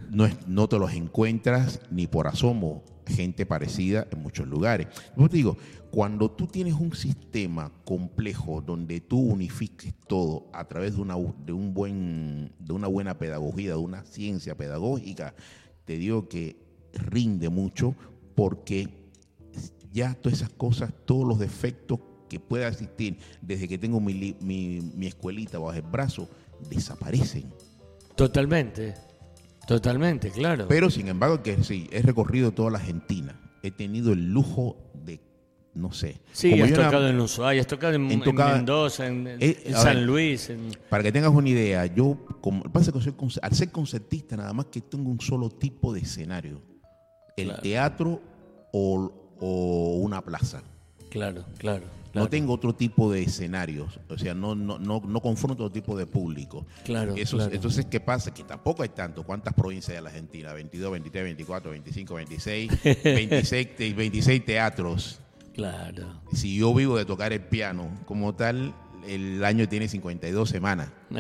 [0.10, 4.88] no, es- no te los encuentras ni por asomo gente parecida en muchos lugares.
[5.16, 5.58] Yo te digo,
[5.92, 11.16] cuando tú tienes un sistema complejo donde tú unifiques todo a través de una,
[11.46, 15.34] de un buen, de una buena pedagogía, de una ciencia pedagógica,
[15.86, 16.58] te digo que
[16.94, 17.96] rinde mucho
[18.36, 18.90] porque
[19.92, 24.82] ya todas esas cosas, todos los defectos que pueda existir desde que tengo mi, mi,
[24.94, 26.30] mi escuelita bajo el brazo,
[26.70, 27.46] desaparecen.
[28.16, 29.07] Totalmente.
[29.68, 30.66] Totalmente, claro.
[30.70, 33.40] Pero sin embargo, que sí, he recorrido toda la Argentina.
[33.64, 35.20] He tenido el lujo de,
[35.74, 36.22] no sé.
[36.32, 39.38] sí, como has era- tocado en Ushuaia, has tocado en, en en Mendoza, en, en
[39.42, 40.04] Eh, San ver.
[40.04, 40.52] Luis.
[40.90, 44.68] Para que tengas una idea, yo, como, pasa que soy al ser concertista, nada más
[44.68, 46.62] que tengo un solo tipo de escenario:
[47.36, 47.62] el Claro.
[47.62, 48.22] teatro
[48.72, 50.64] o, o una plaza.
[51.10, 51.84] Claro, claro.
[52.18, 55.98] No tengo otro tipo de escenarios, o sea, no, no, no, no confronto otro tipo
[55.98, 56.66] de público.
[56.84, 57.54] Claro, Eso, claro.
[57.54, 58.34] Entonces, ¿qué pasa?
[58.34, 59.24] Que tampoco hay tanto.
[59.24, 60.54] ¿Cuántas provincias hay en la Argentina?
[60.54, 62.72] 22, 23, 24, 25, 26,
[63.04, 65.20] 26, te- 26 teatros.
[65.54, 66.22] Claro.
[66.34, 68.74] Si yo vivo de tocar el piano como tal,
[69.08, 70.90] el año tiene 52 semanas.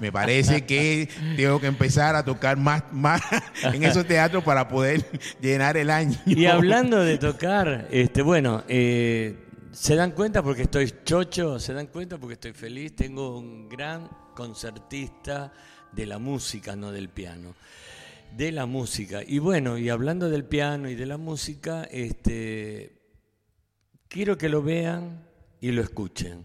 [0.00, 3.20] Me parece que tengo que empezar a tocar más, más
[3.64, 5.04] en esos teatros para poder
[5.42, 6.16] llenar el año.
[6.24, 9.36] Y hablando de tocar, este, bueno, eh,
[9.78, 12.96] se dan cuenta porque estoy chocho, se dan cuenta porque estoy feliz.
[12.96, 15.52] Tengo un gran concertista
[15.92, 17.54] de la música, no del piano.
[18.36, 19.20] De la música.
[19.24, 23.00] Y bueno, y hablando del piano y de la música, este,
[24.08, 25.24] quiero que lo vean
[25.60, 26.44] y lo escuchen.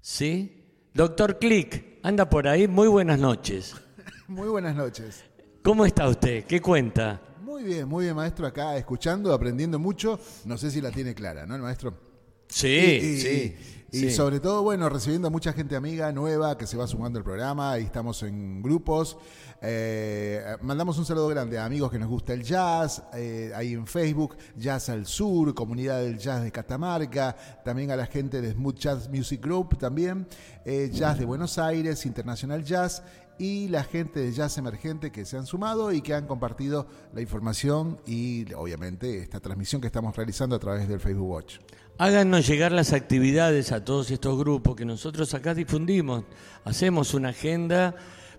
[0.00, 0.90] ¿Sí?
[0.94, 2.68] Doctor Click, anda por ahí.
[2.68, 3.74] Muy buenas noches.
[4.28, 5.24] Muy buenas noches.
[5.64, 6.44] ¿Cómo está usted?
[6.44, 7.20] ¿Qué cuenta?
[7.42, 10.20] Muy bien, muy bien, maestro, acá escuchando, aprendiendo mucho.
[10.44, 12.07] No sé si la tiene clara, ¿no, el maestro?
[12.48, 13.56] Sí, Y- y- sí.
[13.90, 17.24] Y sobre todo, bueno, recibiendo a mucha gente amiga nueva que se va sumando al
[17.24, 19.16] programa y estamos en grupos.
[19.60, 23.86] Eh, mandamos un saludo grande a amigos que nos gusta el jazz, eh, ahí en
[23.86, 28.78] Facebook, Jazz al Sur, Comunidad del Jazz de Catamarca, también a la gente de Smooth
[28.78, 30.28] Jazz Music Group también,
[30.64, 33.02] eh, Jazz de Buenos Aires, Internacional Jazz
[33.38, 37.20] y la gente de Jazz Emergente que se han sumado y que han compartido la
[37.20, 41.58] información y obviamente esta transmisión que estamos realizando a través del Facebook Watch.
[41.98, 46.24] Háganos llegar las actividades a todos estos grupos que nosotros acá difundimos.
[46.64, 47.96] Hacemos una agenda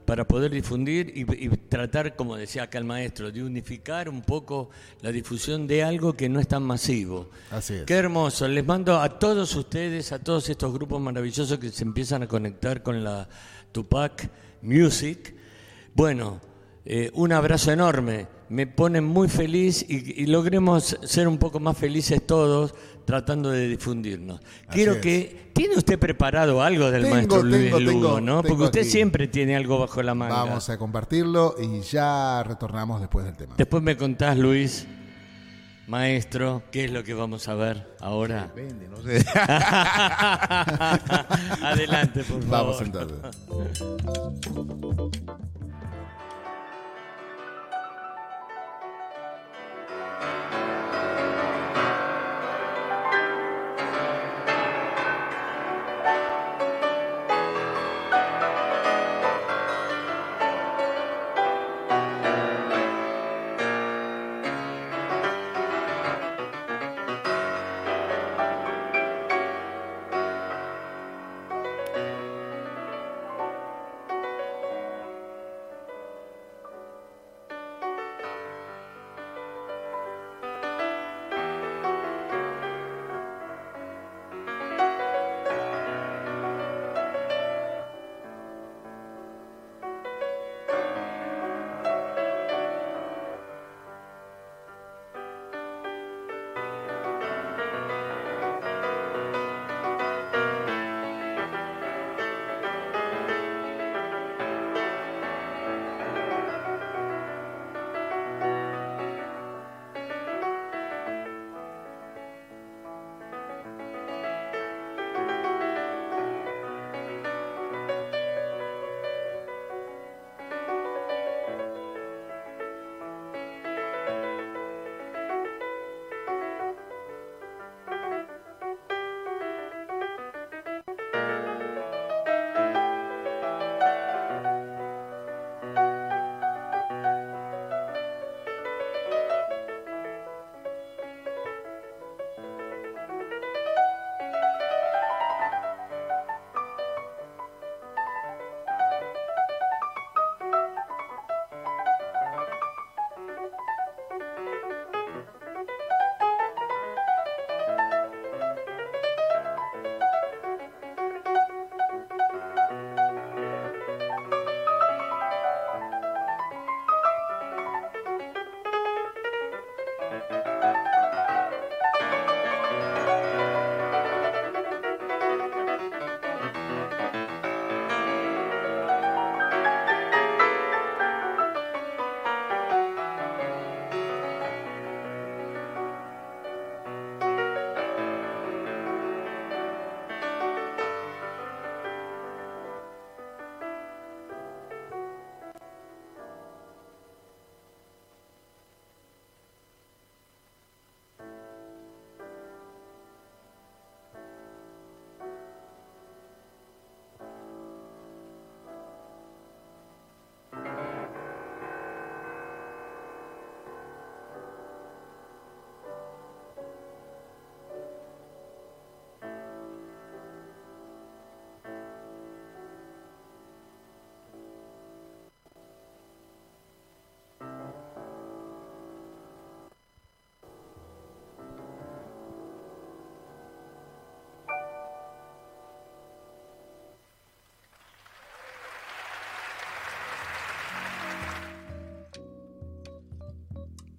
[0.10, 4.72] para poder difundir y, y tratar, como decía acá el maestro, de unificar un poco
[5.02, 7.30] la difusión de algo que no es tan masivo.
[7.52, 7.84] Así es.
[7.84, 8.48] Qué hermoso.
[8.48, 12.82] Les mando a todos ustedes, a todos estos grupos maravillosos que se empiezan a conectar
[12.82, 13.30] con la
[13.72, 14.28] Tupac
[14.64, 15.36] Music.
[15.94, 16.42] Bueno,
[16.86, 18.39] eh, un abrazo enorme.
[18.50, 22.74] Me ponen muy feliz y, y logremos ser un poco más felices todos
[23.10, 24.40] tratando de difundirnos.
[24.70, 25.00] Quiero es.
[25.00, 25.50] que...
[25.54, 28.44] ¿Tiene usted preparado algo del Tengo, maestro Luis tengo, Lugo, tengo, no?
[28.44, 28.90] Porque usted aquí.
[28.90, 30.44] siempre tiene algo bajo la manga.
[30.44, 33.56] Vamos a compartirlo y ya retornamos después del tema.
[33.58, 34.88] Después me contás, Luis,
[35.88, 38.52] maestro, qué es lo que vamos a ver ahora.
[38.56, 39.26] Depende, no sé.
[41.62, 42.78] Adelante, por favor.
[42.78, 43.18] Vamos entonces.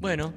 [0.00, 0.32] Bueno,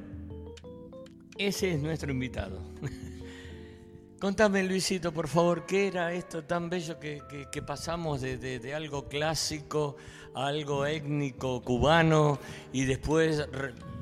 [1.38, 2.62] ese es nuestro invitado.
[4.20, 7.22] Contame, Luisito, por favor, ¿qué era esto tan bello que,
[7.52, 9.98] que- pasamos de, de- de algo clásico
[10.34, 12.40] a algo étnico cubano
[12.72, 13.46] y después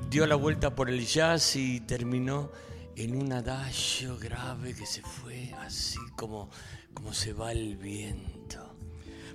[0.08, 2.50] dio la vuelta por el jazz y terminó
[2.96, 6.50] en un adagio grave que se fue así como,
[6.94, 8.31] como se va el viento?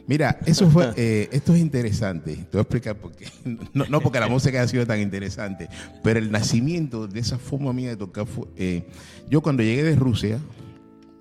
[0.07, 2.35] Mira, eso fue, eh, esto es interesante.
[2.35, 3.27] Te voy a explicar por qué.
[3.73, 5.67] No, no porque la música haya sido tan interesante,
[6.03, 8.45] pero el nacimiento de esa forma mía de tocar fue.
[8.55, 8.87] eh,
[9.29, 10.39] yo cuando llegué de Rusia,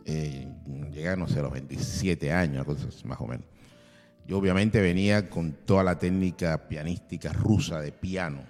[0.05, 0.47] eh,
[0.93, 2.65] llegué, no sé, a los 27 años,
[3.05, 3.45] más o menos.
[4.29, 8.41] Yo obviamente venía con toda la técnica pianística rusa de piano,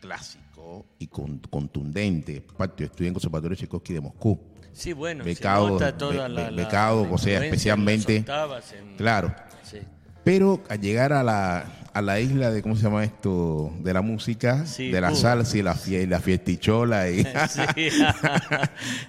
[0.00, 2.44] clásico y con- contundente.
[2.76, 4.38] Yo estudié en Conservatorio Tchaikovsky de Moscú.
[4.76, 9.34] Sí, bueno, Becado, se toda be- la, la- becado, la o sea, especialmente- en- Claro.
[9.62, 9.78] Sí.
[10.22, 13.72] Pero al llegar a la, a la isla de, ¿cómo se llama esto?
[13.80, 15.20] De la música, Sí, de la Cuba.
[15.20, 17.88] salsa y la, fie- y la fiestichola y, Sí.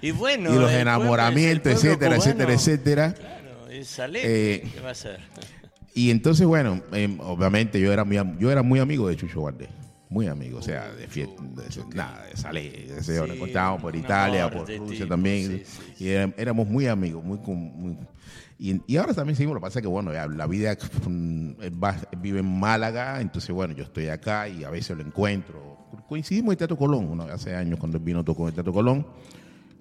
[0.00, 3.14] y bueno, y los enamoramientos, pueblo etcétera, etcétera, cubano, etcétera.
[3.14, 4.54] Claro, es alegre.
[4.54, 5.20] Eh, ¿Qué va a ser?
[5.94, 9.68] Y entonces, bueno, em, obviamente yo era, muy, yo era muy amigo de Chucho Valdés.
[10.10, 14.44] Muy amigo, o sea, de fiesta, de, nada, de salir, nos Sí, encontrábamos por Italia,
[14.44, 15.46] amor por de Rusia tipo, también.
[15.66, 16.08] sí, sí, y
[16.40, 17.98] éramos muy amigos, muy, muy-
[18.58, 20.76] y, y ahora también seguimos, lo que pasa es que, bueno, la vida
[22.22, 25.76] vive en Málaga, entonces, bueno, yo estoy acá y a veces lo encuentro.
[26.08, 29.06] Coincidimos en el Teatro Colón, hace años cuando él vino tocó en el Teatro Colón.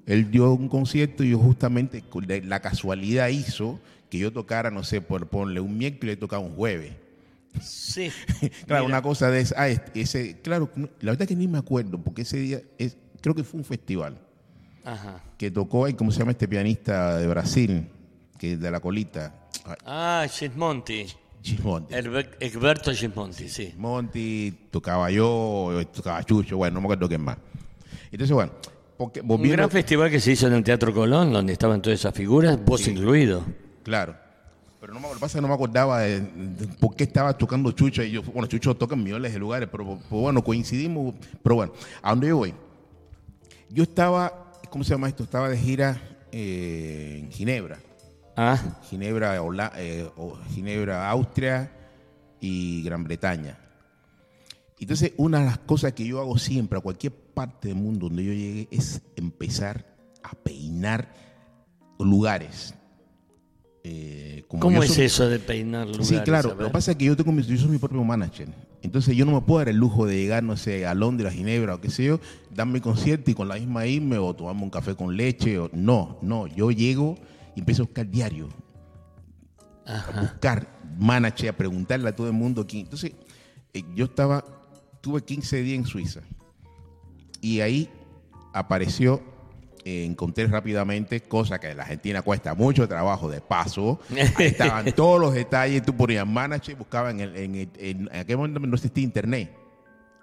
[0.06, 2.04] Él dio un concierto y yo justamente,
[2.44, 6.54] la- casualidad hizo que yo tocara, no sé, por ponle un miércoles y tocaba un
[6.56, 6.94] jueves.
[7.62, 8.12] Sí.
[8.66, 10.70] Claro, Mira, una cosa de esa, ah, es- ese, claro,
[11.02, 14.18] la verdad que ni me acuerdo, porque ese día, es, creo que fue un festival
[14.84, 15.24] Ajá.
[15.38, 17.88] que tocó, ahí, ¿cómo se llama este pianista de Brasil?
[18.38, 19.48] Que es de la colita.
[19.86, 21.06] Ah, Gismonti.
[21.42, 21.94] Gismonti.
[22.40, 23.74] Egberto Gismonti, sí.
[23.78, 27.38] Monti, tocaba yo, tocaba Chucho, bueno, no me acuerdo quién más.
[28.12, 28.52] Entonces, bueno,
[28.98, 32.14] porque Un gran festival que se hizo en el Teatro Colón, donde estaban todas esas
[32.16, 33.44] figuras, vos incluido.
[33.84, 34.16] Claro.
[34.98, 37.04] Pero no me, lo que pasa es que no me acordaba de, de por qué
[37.04, 38.04] estaba tocando Chucho.
[38.04, 41.16] Y yo, bueno, Chucho toca en millones de lugares, pero, pero bueno, coincidimos.
[41.44, 42.54] Pero bueno, ¿a dónde yo voy?
[43.70, 45.24] Yo estaba, ¿cómo se llama esto?
[45.24, 47.80] Estaba de gira eh, en Ginebra.
[48.36, 50.10] Ah, Ginebra, Hola- eh,
[50.54, 51.72] Ginebra, Austria
[52.40, 53.58] y Gran Bretaña.
[54.80, 58.24] Entonces, una de las cosas que yo hago siempre a cualquier parte del mundo donde
[58.24, 59.86] yo llegue es empezar
[60.24, 61.12] a peinar
[61.98, 62.76] lugares.
[63.90, 66.08] Eh, como ¿cómo es soy- eso de peinar lugares?
[66.08, 66.54] Sí, claro.
[66.60, 68.50] Lo que pasa es que yo tengo mi, yo soy mi propio manager.
[68.82, 71.36] Entonces yo no me puedo dar el lujo de llegar, no sé, a Londres, a
[71.36, 72.20] Ginebra o qué sé yo,
[72.54, 75.58] dar mi concierto y con la misma irme o tomarme un café con leche.
[75.58, 76.48] O, no, no.
[76.48, 77.18] Yo llego
[77.56, 78.50] y empiezo a buscar diario.
[79.86, 80.68] A buscar
[81.00, 82.84] manager, a preguntarle a todo el mundo quién.
[82.84, 83.14] Entonces,
[83.74, 84.44] eh, yo estaba,
[85.00, 86.20] tuve 15 días en Suiza.
[87.40, 87.90] Y ahí
[88.54, 89.22] apareció,
[90.06, 94.00] encontré rápidamente, cosa que en la Argentina cuesta mucho trabajo de paso.
[94.12, 98.38] Ahí estaban todos los detalles, tú ponías manager, buscabas en, el, en, el- en aquel
[98.38, 99.52] momento no existía internet.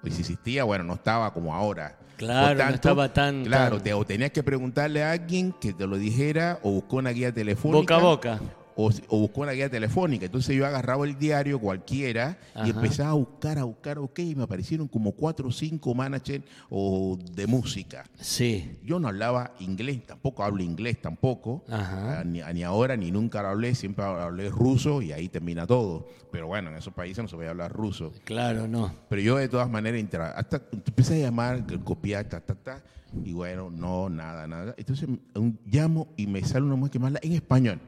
[0.03, 1.99] Y si existía, bueno, no estaba como ahora.
[2.17, 5.87] Claro, no estaba tan- Claro, tan- te- o tenías que preguntarle a alguien que te
[5.87, 7.97] lo dijera, o buscó una guía telefónica.
[7.97, 8.41] Boca a boca.
[8.77, 10.27] O, o buscó una guía telefónica.
[10.27, 12.67] Entonces yo agarraba el diario cualquiera Ajá.
[12.67, 16.45] y empezaba a buscar, a buscar, ok, y me aparecieron como cuatro o cinco managers
[16.71, 18.05] o de música.
[18.21, 18.79] Sí.
[18.83, 22.21] Yo no hablaba inglés, tampoco hablo inglés tampoco, Ajá.
[22.21, 26.09] Ah, ni, ni ahora ni nunca lo hablé, siempre hablé ruso y ahí termina todo.
[26.33, 28.13] Pero bueno, en esos países no se puede hablar ruso.
[28.25, 28.93] Claro, no.
[29.09, 32.83] Pero yo de todas maneras, hasta empecé a llamar, copiar, ta, ta, ta,
[33.25, 34.75] y bueno, no, nada, nada.
[34.77, 35.09] Entonces
[35.65, 37.81] llamo y me sale una mujer que me habla en español.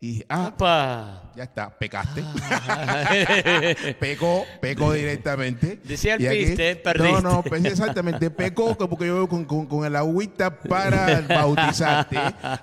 [0.00, 2.22] Y dije, ah, ya está, pecaste.
[3.98, 5.80] pecó, pecó directamente.
[5.82, 7.12] Decía el aquí- piste, perdiste.
[7.14, 12.16] No, no, pues exactamente, pecó porque yo con, con, con el agüita para bautizarte.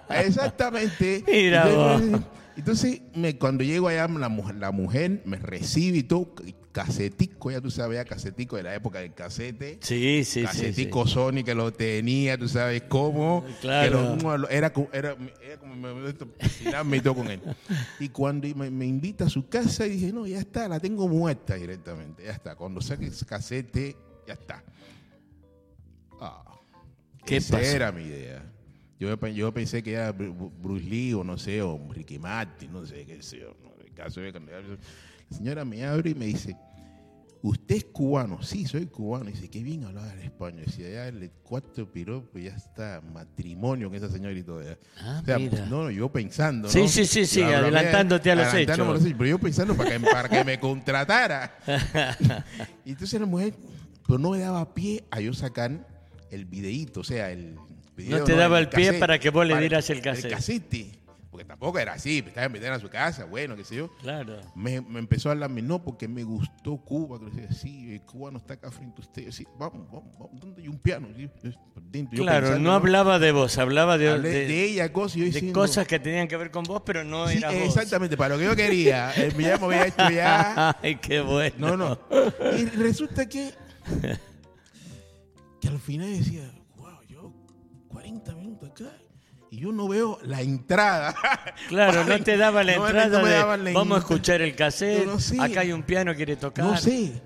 [0.09, 1.25] Exactamente.
[1.27, 1.99] Mira
[2.55, 6.33] Entonces, me- cuando llego allá, la mujer, la mujer me recibe y todo,
[6.75, 9.79] casetico, ya tú sabes, casetico de la época del casete.
[9.81, 10.39] Sí, sí, sí.
[10.41, 10.43] sí.
[10.43, 13.45] Casetico Sony que lo tenía, tú sabes cómo.
[13.61, 14.17] Claro.
[14.17, 17.39] Que lo- era, como- era, era como me, tocó con él.
[17.99, 21.55] Y cuando me, me invita a su casa, dije, no, ya está, la tengo muerta
[21.55, 22.25] directamente.
[22.25, 22.55] Ya está.
[22.57, 23.95] Cuando saque ese casete,
[24.27, 24.61] ya está.
[26.19, 26.43] Ah,
[27.25, 27.69] ¿Qué esa pasó?
[27.69, 28.43] era mi idea.
[28.99, 32.85] Yo, yo pensé que era Bru- Bruce Lee o no sé, o Ricky Martin, no
[32.85, 33.55] sé qué sé yo.
[33.85, 34.51] El caso cuando-
[35.29, 36.55] la señora me abre y me dice,
[37.41, 38.41] ¿usted es cubano?
[38.43, 39.29] Sí, soy cubano.
[39.29, 40.63] Y dice, qué bien hablaba el español.
[40.63, 44.63] Y decía, ya el cuarto piropo ya está matrimonio con esa señora y todo.
[44.63, 44.77] ya.
[44.99, 45.51] Ah, o sea, mira.
[45.51, 46.87] pues, no, no, yo pensando, Sí, ¿no?
[46.87, 49.13] sí, sí, sí, adelantándote a los adelantándome hechos.
[49.17, 51.57] Pero yo pensando para que, para que me contratara.
[52.85, 53.53] y entonces la mujer
[54.07, 55.87] pero no me daba pie a yo sacar
[56.29, 57.55] el videíto, o sea, el
[57.95, 60.25] video, No te daba el pie para que vos le dieras el cassette.
[60.25, 60.99] El casete,
[61.35, 63.89] porque tampoco era así, me estaba metiendo a su casa, bueno, qué sé yo.
[63.97, 64.39] Claro.
[64.55, 67.19] Me, me empezó a hablarme, no, porque me gustó Cuba.
[67.19, 69.31] Que decía, sí, eh, Cuba no está acá frente a usted.
[69.31, 71.09] Sí, vamos, vamos, vamos, ¿dónde hay un piano?
[71.13, 71.29] Sí,
[71.91, 75.85] dentro, Claro, pensando, no hablaba de vos, hablaba de, de- de ella, cosas, de cosas
[75.85, 77.57] que tenían que ver con vos, pero no sí, era vos.
[77.65, 79.11] exactamente, para lo que yo quería.
[79.17, 80.77] El ya me había hecho ya.
[80.81, 81.75] Ay, qué bueno.
[81.75, 81.99] No, no.
[82.57, 83.51] Y resulta que,
[85.59, 87.33] que al final decía, wow, yo
[87.89, 88.91] 40 minutos acá
[89.55, 91.15] y yo no veo la entrada.
[91.69, 94.41] Claro, no te daba la No, entrada no me de daban la vamos a escuchar
[94.41, 95.39] el cassette, Yo no sé.
[95.41, 96.65] acá hay un piano, quiere tocar.
[96.65, 97.21] No sé.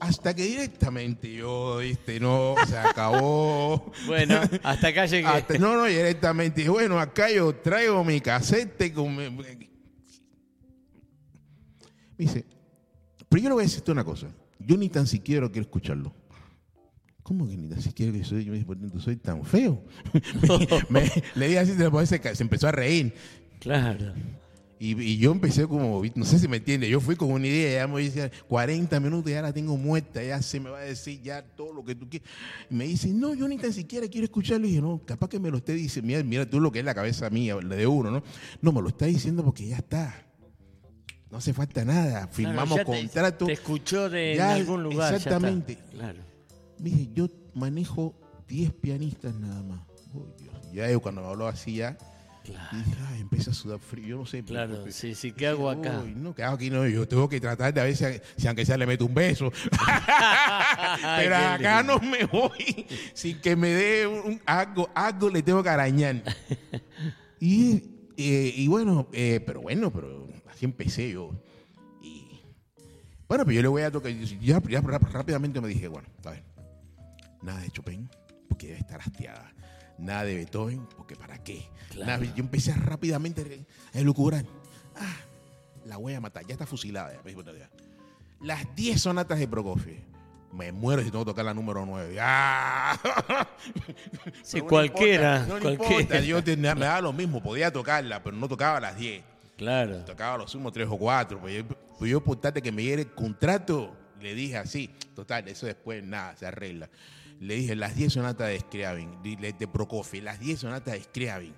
[0.00, 3.90] Hasta que directamente yo, viste, no, se acabó.
[4.06, 5.26] Bueno, hasta acá llegué.
[5.26, 6.68] Hasta- no, no, directamente.
[6.68, 9.44] Bueno, acá yo traigo mi casete con mi- Me
[12.18, 12.44] dice,
[13.28, 14.28] pero yo le voy a decirte una cosa.
[14.58, 16.12] Yo ni tan siquiera quiero escucharlo.
[17.24, 18.44] ¿Cómo que ni tan siquiera que soy?
[18.44, 19.82] Yo me dije, por soy tan feo.
[20.90, 21.72] Me- le dije así,
[22.06, 23.12] se, empezó a reír.
[23.58, 24.12] Claro.
[24.78, 27.80] Y, y yo empecé como, no sé si me entiende, yo fui con una idea,
[27.80, 31.22] ya me decía 40 minutos, ya la tengo muerta, ya se me va a decir
[31.22, 32.28] ya todo lo que tú quieres.
[32.68, 34.66] Y me dice, no, yo ni tan siquiera quiero escucharlo.
[34.66, 36.84] Y dije, no, capaz que me lo esté diciendo, mira, mira tú lo que es
[36.84, 38.22] la cabeza mía, la de uno, ¿no?
[38.60, 40.26] No, me lo está diciendo porque ya está.
[41.30, 43.46] No hace falta nada, firmamos Claro, ya te- contrato.
[43.46, 45.12] Te, escuchó de Ya, en algún lugar.
[45.12, 45.30] ya está.
[45.30, 45.78] exactamente.
[45.92, 46.33] Claro.
[46.84, 48.14] Me dije, yo manejo
[48.46, 49.80] 10 pianistas nada más.
[50.38, 50.54] Dios.
[50.72, 51.96] Ya yo cuando me habló así ya,
[52.44, 52.76] Claro.
[52.76, 54.44] dije, ay, empieza a sudar frío, yo no sé.
[54.44, 56.02] Claro, pero- sí, sí, ¿qué hago acá?
[56.04, 56.68] Uy, no, ¿qué hago aquí?
[56.68, 59.50] No, yo tengo que tratar de a ver si, aunque sea le meto un beso.
[61.16, 61.98] Pero acá lindo.
[61.98, 66.22] no me voy sin que me dé un, algo, algo le tengo que arañar.
[67.40, 67.82] Y,
[68.16, 71.30] eh, y bueno, eh, pero bueno, pero así empecé yo.
[72.00, 72.40] Y
[73.28, 74.12] bueno, pero yo le voy a tocar.
[74.12, 76.42] Ya, ya ráp- rápidamente me dije, bueno, a ver,
[77.44, 78.08] nada de Chopin,
[78.48, 79.52] porque debe estar hastiada.
[79.98, 81.68] Nada de Beethoven, porque ¿para qué?
[81.90, 82.22] Claro.
[82.22, 84.44] Nada, yo empecé rápidamente a elucubrar.
[84.96, 85.16] Ah,
[85.84, 87.12] la voy a matar, ya está fusilada.
[87.24, 87.70] ya.
[88.40, 90.02] Las 10 sonatas de Prokofiev.
[90.52, 92.16] Me muero si tengo que tocar la número 9.
[92.20, 92.96] ¡Ah!
[94.42, 96.20] Sí, no cualquiera, importa, no cualquiera.
[96.20, 99.22] importa, yo me daba lo mismo, podía tocarla, pero no tocaba las 10.
[99.56, 100.04] Claro.
[100.04, 101.40] Tocaba los sumos 3 o 4.
[101.40, 101.66] Pues yo,
[101.98, 102.22] pues yo
[102.62, 104.90] que me diera el contrato, le dije así.
[105.14, 106.88] Total, eso después nada, se arregla.
[107.40, 111.54] Le dije las 10 sonatas de Scriabin, de, de Prokofiev, las 10 sonatas de Scriabin.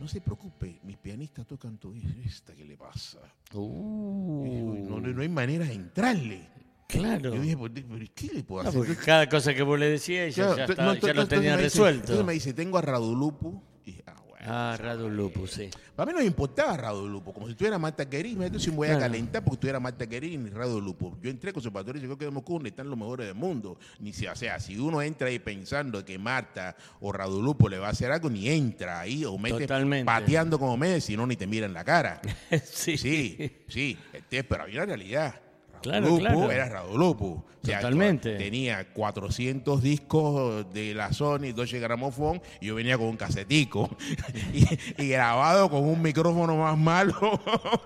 [0.00, 1.94] No se preocupe, mis pianistas tocan todo.
[2.24, 3.20] ¿Esta qué le pasa?
[3.54, 6.48] Uh, no, no- no hay manera de entrarle.
[6.88, 7.34] claro.
[7.34, 8.78] Yo dije, ¿pero pero ¿qué le puedo No, hacer?
[8.80, 11.28] porque cada cosa que vos le decías ya, Claro, ya, entonces- está- no, ya lo
[11.28, 12.00] tenía dice- resuelto.
[12.02, 13.62] Entonces me dice, tengo a Radulupu.
[13.84, 14.16] Y dije, ah.
[14.44, 15.70] Ah, Radu Lupu, sí.
[15.94, 18.90] Para mí no me importaba Radulupo, como si tuviera Marta Querini, entonces me voy a
[18.96, 19.02] Claro.
[19.12, 21.16] calentar porque tuviera Marta Querini y Radulupo.
[21.22, 23.36] Yo entré con conservatorio y yo creo que de Moscú donde están los mejores del
[23.36, 23.78] mundo.
[24.00, 27.88] Ni si, o sea, si uno entra ahí pensando que Marta o Radulupo le va
[27.88, 30.06] a hacer algo, ni entra ahí o mete Totalmente.
[30.06, 32.20] pateando como Messi, no ni te mira en la cara.
[32.64, 32.96] sí.
[32.98, 35.34] Sí, sí, este, pero había una realidad.
[35.82, 37.44] Claro, era Radulupu.
[37.62, 38.36] O sea, Totalmente.
[38.36, 43.96] Tenía 400 discos de la Sony, Deutsche Grammophon, y yo venía con un casetico.
[44.52, 44.66] y,
[45.02, 47.40] y grabado con un micrófono más malo.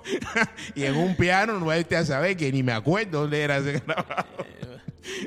[0.75, 3.73] y en un piano, no vaya a saber que ni me acuerdo dónde era ese
[3.87, 4.47] grabado.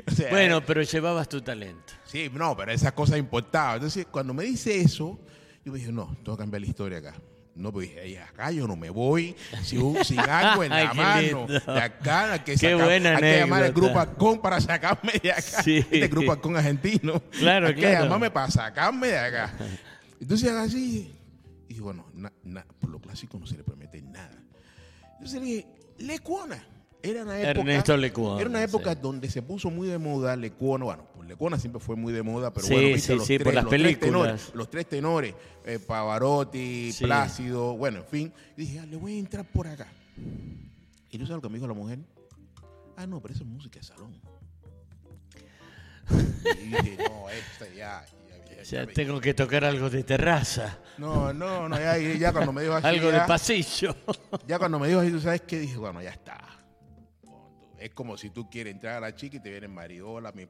[0.06, 1.92] O sea, Bueno, pero llevabas tu talento.
[2.04, 3.76] Sí, no, pero esas cosas importaban.
[3.76, 5.20] Entonces, cuando me dice eso,
[5.64, 7.14] yo me dije, no, tengo que cambiar la historia acá.
[7.54, 11.20] No, pues dije, "Ay, acá yo no me voy sin, sin algo en la mano.
[11.46, 11.46] lindo.
[11.46, 15.32] De acá hay que, sacar- buena hay que llamar al grupo Acón para sacarme de
[15.32, 15.42] acá.
[15.62, 15.78] Sí.
[15.78, 17.20] Este grupo Acón argentino.
[17.30, 19.52] Claro, hay que llamarme para sacarme de acá.
[20.20, 21.14] Entonces, así,
[21.68, 24.38] y bueno, na- na- por lo clásico no se le promete nada.
[25.14, 25.66] Entonces le dije,
[25.98, 26.64] Lecuona.
[27.02, 28.98] Era una época, Ernesto Lecuona, Era una época sí.
[29.02, 30.84] donde se puso muy de moda Lecuona.
[30.84, 33.34] Bueno, pues Lecuona siempre fue muy de moda, pero Sí, bueno, viste sí, los sí,
[33.38, 34.04] tres, por las los tres películas.
[34.10, 35.34] tenores, los tres tenores,
[35.64, 36.94] eh, Pavarotti.
[37.00, 38.32] Plácido, bueno, en fin.
[38.56, 39.86] Y dije, ah, le voy a entrar por acá.
[41.10, 42.00] ¿Y tú sabes lo que me dijo la mujer?
[42.96, 44.20] Ah, no, pero eso es música de salón.
[46.60, 48.04] Y dije, no, esta ya.
[48.28, 52.32] ya, ya, Ya ya- tengo que tocar algo de terraza, No, no, no, ya, ya
[52.32, 52.86] cuando me dijo así.
[52.86, 53.94] algo de pasillo.
[54.46, 55.60] ya cuando me dijo así, ¿tú sabes qué?
[55.60, 56.38] Dije, bueno, ya está.
[57.80, 60.46] Es como si tú quieres entrar a la chica y te vienen maridola, mi,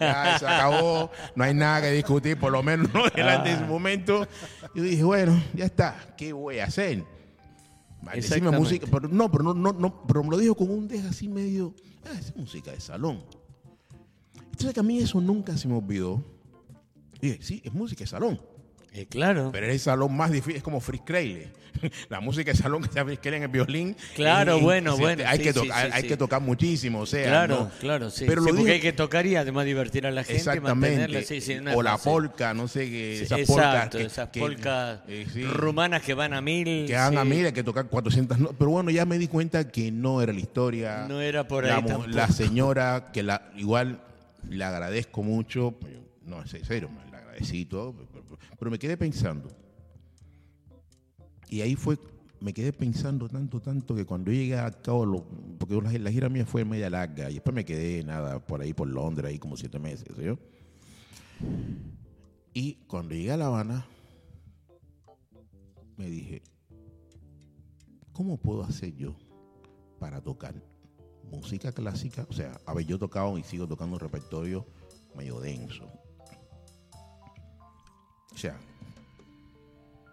[0.00, 3.64] ya se acabó, no hay nada que discutir, por lo menos no delante de ese
[3.64, 4.26] momento.
[4.74, 7.04] Yo dije, bueno, ya está, ¿qué voy a hacer?
[8.14, 11.08] Decime música, pero no, pero no, no, no, pero me lo dijo con un dejo
[11.08, 11.74] así medio,
[12.06, 13.22] ah, es música de salón.
[14.36, 16.24] Entonces que a mí eso nunca se me olvidó.
[17.20, 18.40] Dije, sí, es música de salón.
[18.92, 19.50] Eh, claro.
[19.52, 21.52] Pero es el salón más difícil, es como Fritz Kreile.
[22.08, 23.96] La música de salón que está Fritz Kreile en el violín.
[24.16, 26.08] Claro, eh, bueno, bueno, Hay, sí, que, sí, tocar, sí, hay sí.
[26.08, 27.24] que tocar muchísimo, o sea.
[27.24, 27.70] Claro, ¿no?
[27.78, 28.24] claro, sí.
[28.26, 30.38] Pero lo porque dije- hay que tocar y además divertir a la gente.
[30.38, 31.60] Exactamente.
[31.62, 32.12] No o la fácil.
[32.12, 33.14] polca, no sé qué.
[33.18, 33.88] Sí, Esas Exacto, polcas.
[33.90, 36.86] que- esas que- polcas eh, sí, rumanas que van a mil.
[36.88, 38.38] Que van a mil, hay que tocar 400.
[38.40, 41.06] no- pero bueno, ya me di cuenta que no era la historia.
[41.08, 44.00] No era por ahí la señora, que la igual
[44.48, 45.76] le agradezco mucho.
[46.24, 47.94] No, es en serio, me la agradecí todo.
[48.58, 49.48] Pero, me quedé pensando.
[51.48, 51.98] Y ahí fue,
[52.40, 55.24] me quedé pensando tanto, tanto que cuando llegué a cabo, lo-
[55.58, 58.72] porque la, la gira mía fue media larga y después me quedé nada por ahí,
[58.72, 60.38] por Londres, ahí como siete meses, yo.
[62.52, 63.86] Y cuando llegué a La Habana,
[65.96, 66.42] me dije,
[68.12, 69.14] ¿cómo puedo hacer yo
[69.98, 70.54] para tocar
[71.30, 72.26] música clásica?
[72.28, 74.66] O sea, a ver, yo he tocado y sigo tocando un repertorio
[75.14, 75.90] medio denso.
[78.40, 78.56] O sea,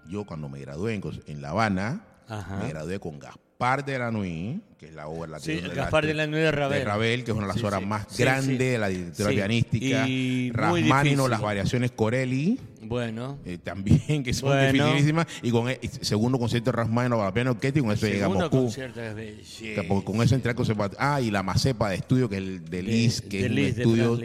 [0.10, 2.58] yo cuando me gradué en, en La Habana, Ajá.
[2.62, 6.06] me gradué con Gaspar de la Nuit, que es la obra la Sí, de Gaspar
[6.06, 7.24] de la Nuit de Ravel.
[7.24, 7.86] que es una de las Sí, obras sí.
[7.86, 10.08] más grandes de la literatura pianística.
[10.10, 11.30] Y difícil.
[11.30, 12.60] las variaciones Corelli.
[12.82, 13.38] Bueno.
[13.46, 14.72] Eh, también, que son Bueno.
[14.86, 15.26] dificilísimas.
[15.42, 18.50] Y con el segundo concierto de Rasmaninov para piano orquesta y con eso llegamos a
[18.50, 18.74] Moscú.
[19.88, 20.98] porque con eso entré al conservatorio.
[21.02, 23.56] Ah, y la macepa de estudio, que es el de Liszt, que de es un
[23.56, 24.18] Liszt, de estudio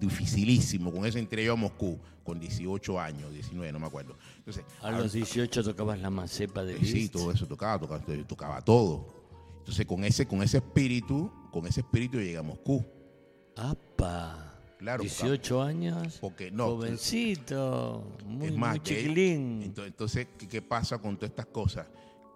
[0.00, 0.90] dificilísimo.
[0.92, 4.16] Con eso entré yo a Moscú, con 18 años, 19, no me acuerdo.
[4.38, 7.12] Entonces, A los 18 tocabas la macepa de Sí, Liszt.
[7.12, 9.06] todo eso tocaba, tocaba, tocaba todo.
[9.58, 12.84] Entonces, con ese, con ese espíritu, con ese espíritu llegué a Moscú.
[13.56, 14.48] ¡Apa!
[14.78, 16.18] Claro, 18 años.
[16.20, 18.16] Porque no, Jovencito.
[18.26, 19.62] Muy, es más, muy chiquilín.
[19.72, 21.86] ento- Entonces, ¿qué, qué pasa con todas estas cosas?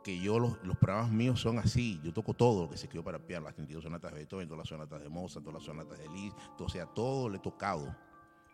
[0.04, 2.00] Que yo, los, los programas míos son así.
[2.04, 4.58] Yo toco todo lo que se escribió para piano, las 32 sonatas de Beethoven, todas
[4.58, 7.92] las sonatas de Mozart, todas las sonatas de Liszt, o sea, todo lo he tocado.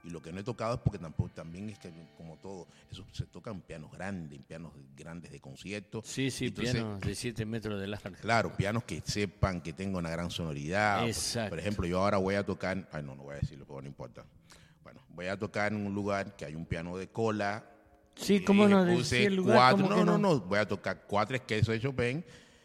[0.05, 3.05] Y lo que no he tocado es porque tampoco, también es que, como todo, eso
[3.13, 6.03] se toca en pianos grandes, pianos grandes de concierto.
[6.05, 8.17] Sí, sí, Entonces, pianos de 7 metros de largo.
[8.21, 11.07] Claro, pianos que sepan que tengo una gran sonoridad.
[11.07, 11.51] Exacto.
[11.51, 13.87] Por ejemplo, yo ahora voy a tocar, ay no, no voy a decirlo, pero no
[13.87, 14.25] importa.
[14.83, 17.65] Bueno, voy a tocar en un lugar que hay un piano de cola.
[18.17, 18.85] Sí, ¿cómo no?
[18.85, 20.41] puse el lugar, cuatro, ¿cómo no, que no, no?
[20.41, 22.25] voy a tocar cuatro esquesos de Chopin.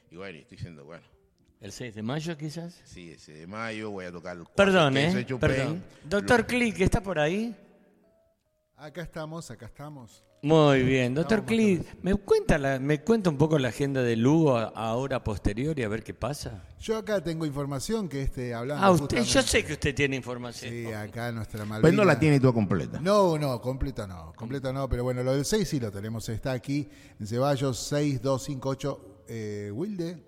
[0.10, 1.06] Y bueno, estoy diciendo, bueno,
[1.60, 2.80] ¿El 6 de mayo quizás?
[2.86, 5.26] sí, ese de mayo voy a tocar Perdón, ¿eh?
[5.26, 5.40] Chopin.
[5.40, 5.84] Perdón.
[6.04, 7.56] Doctor Click, ¿está por ahí?
[8.76, 10.24] Acá estamos, acá estamos.
[10.44, 11.16] Muy bien.
[11.16, 15.24] Doctor Click, ¿me cuenta, la, ¿me cuenta un poco la agenda de Lugo a- ahora
[15.24, 16.64] posterior y a ver qué pasa?
[16.80, 18.86] Yo acá tengo información que este hablando.
[18.86, 20.72] Ah, usted, yo justamente- sé que usted tiene información.
[20.72, 21.82] Sí, acá nuestra Malvina.
[21.82, 23.00] Pues no la tiene toda completa.
[23.02, 26.52] No, no, completa no, completa no, pero bueno, lo del 6 sí lo tenemos, está
[26.52, 26.88] aquí
[27.20, 30.24] en Ceballos 6258 eh, Wilde,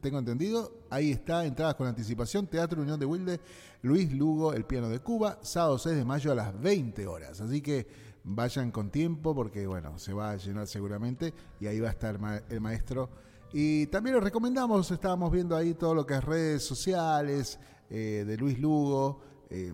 [0.00, 3.40] tengo entendido, ahí está, entradas con anticipación, Teatro Unión de Wilde,
[3.82, 7.60] Luis Lugo, el piano de Cuba, sábado 6 de mayo a las 20 horas, así
[7.60, 7.86] que
[8.24, 12.18] vayan con tiempo porque bueno, se va a llenar seguramente y ahí va a estar
[12.48, 13.08] el maestro.
[13.52, 17.58] Y también los recomendamos, estábamos viendo ahí todo lo que es redes sociales
[17.88, 19.22] eh, de Luis Lugo.
[19.48, 19.72] eh,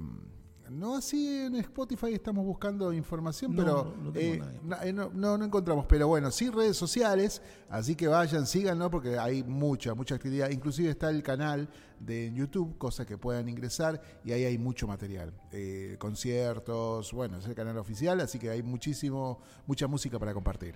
[0.71, 5.39] no así en Spotify estamos buscando información, No, pero no eh, no, eh, no, no,
[5.39, 5.87] no encontramos.
[5.87, 10.51] Pero bueno, sí redes sociales, así que vayan, síganlo porque hay mucha, mucha actividad.
[10.51, 11.69] Inclusive está el canal
[12.01, 15.33] de YouTube, cosa que puedan ingresar y ahí hay mucho material.
[15.53, 20.75] Eh, conciertos, bueno, es el canal oficial, así que hay muchísimo, mucha música para compartir.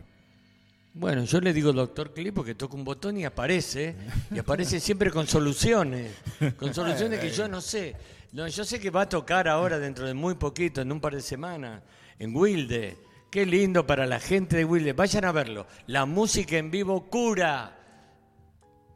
[0.95, 3.95] Bueno, yo le digo doctor Clip porque toca un botón y aparece,
[4.33, 6.13] y aparece siempre con soluciones,
[6.57, 7.95] con soluciones que yo no sé.
[8.33, 11.15] No, yo sé que va a tocar ahora dentro de muy poquito, en un par
[11.15, 11.83] de semanas,
[12.19, 12.99] en Wilde.
[13.31, 14.93] Qué lindo para la gente de Wilde.
[14.93, 15.67] Vayan a verlo.
[15.87, 17.75] La música en vivo cura.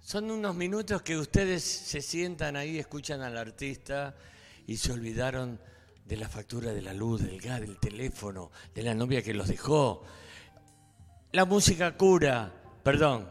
[0.00, 4.14] Son unos minutos que ustedes se sientan ahí, escuchan al artista
[4.66, 5.60] y se olvidaron
[6.04, 9.48] de la factura de la luz, del gas, del teléfono, de la novia que los
[9.48, 10.02] dejó.
[11.32, 12.52] La música cura.
[12.82, 13.28] Perdón.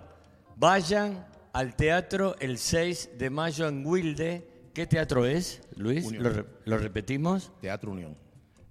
[0.55, 4.50] Vayan al teatro el 6 de mayo en Wilde.
[4.73, 6.05] ¿Qué teatro es, Luis?
[6.05, 6.23] Unión.
[6.23, 7.51] ¿Lo, re- lo repetimos?
[7.61, 8.17] Teatro Unión.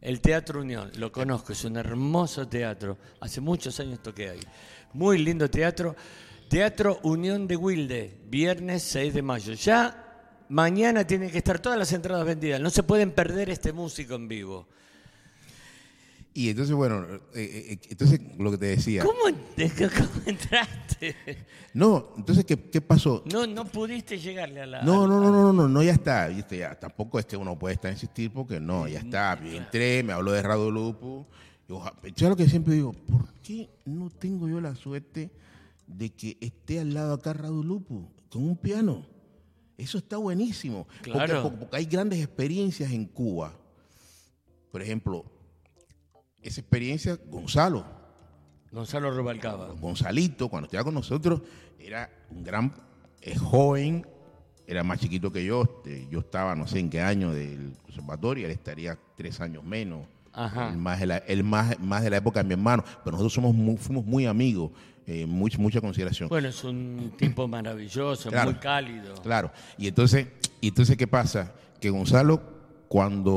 [0.01, 0.91] El Teatro Unión.
[0.97, 2.97] Lo conozco, es un hermoso teatro.
[3.21, 4.41] Hace muchos años toqué ahí.
[4.95, 5.95] Muy lindo teatro.
[6.49, 9.53] Teatro Unión de Wilde, viernes 6 de mayo.
[9.53, 10.07] Ya
[10.49, 12.61] mañana tienen que estar todas las entradas vendidas.
[12.61, 14.67] No se pueden perder este músico en vivo.
[16.33, 19.03] Y entonces, bueno, eh, eh, entonces lo que te decía.
[19.03, 21.17] ¿Cómo, cómo entraste?
[21.75, 23.25] No, entonces, ¿qué, qué pasó?
[23.33, 24.83] No, no pudiste llegarle a la.
[24.83, 26.59] No, no, no, no, no, no, no, ya está, ¿viste?
[26.59, 29.41] Ya, tampoco es que uno puede estar insistir porque no, ya está.
[29.43, 31.27] Yo entré, me habló de Radio Lupo.
[31.69, 35.31] Y oja- yo lo que siempre digo, ¿por qué no tengo yo la suerte
[35.89, 39.05] de que esté al lado acá Radio Lupo con un piano?
[39.77, 40.87] Eso está buenísimo.
[41.03, 41.43] Claro.
[41.43, 43.53] Porque, porque hay grandes experiencias en Cuba.
[44.71, 45.25] Por ejemplo,
[46.43, 47.85] esa experiencia, Gonzalo,
[48.73, 49.69] Gonzalo Rubalcaba.
[49.81, 51.41] Gonzalito, cuando estaba con nosotros,
[51.79, 52.73] era un gran
[53.21, 54.07] eh, joven,
[54.67, 55.63] era más chiquito que yo.
[55.65, 60.07] este, yo estaba no sé en qué año del conservatorio, él estaría tres años menos.
[60.33, 60.69] Ajá.
[60.71, 63.33] Él más de la, él más, más de la época de mi hermano, pero nosotros
[63.33, 64.71] somos muy- fuimos muy amigos,
[65.07, 66.29] eh, mucha, mucha consideración.
[66.29, 68.53] Bueno, es un tipo maravilloso, Claro.
[68.53, 69.15] muy cálido.
[69.23, 69.51] Claro.
[69.77, 70.29] Y entonces,
[70.61, 71.53] y entonces, ¿qué pasa?
[71.81, 72.41] Que Gonzalo,
[72.91, 73.31] cuando,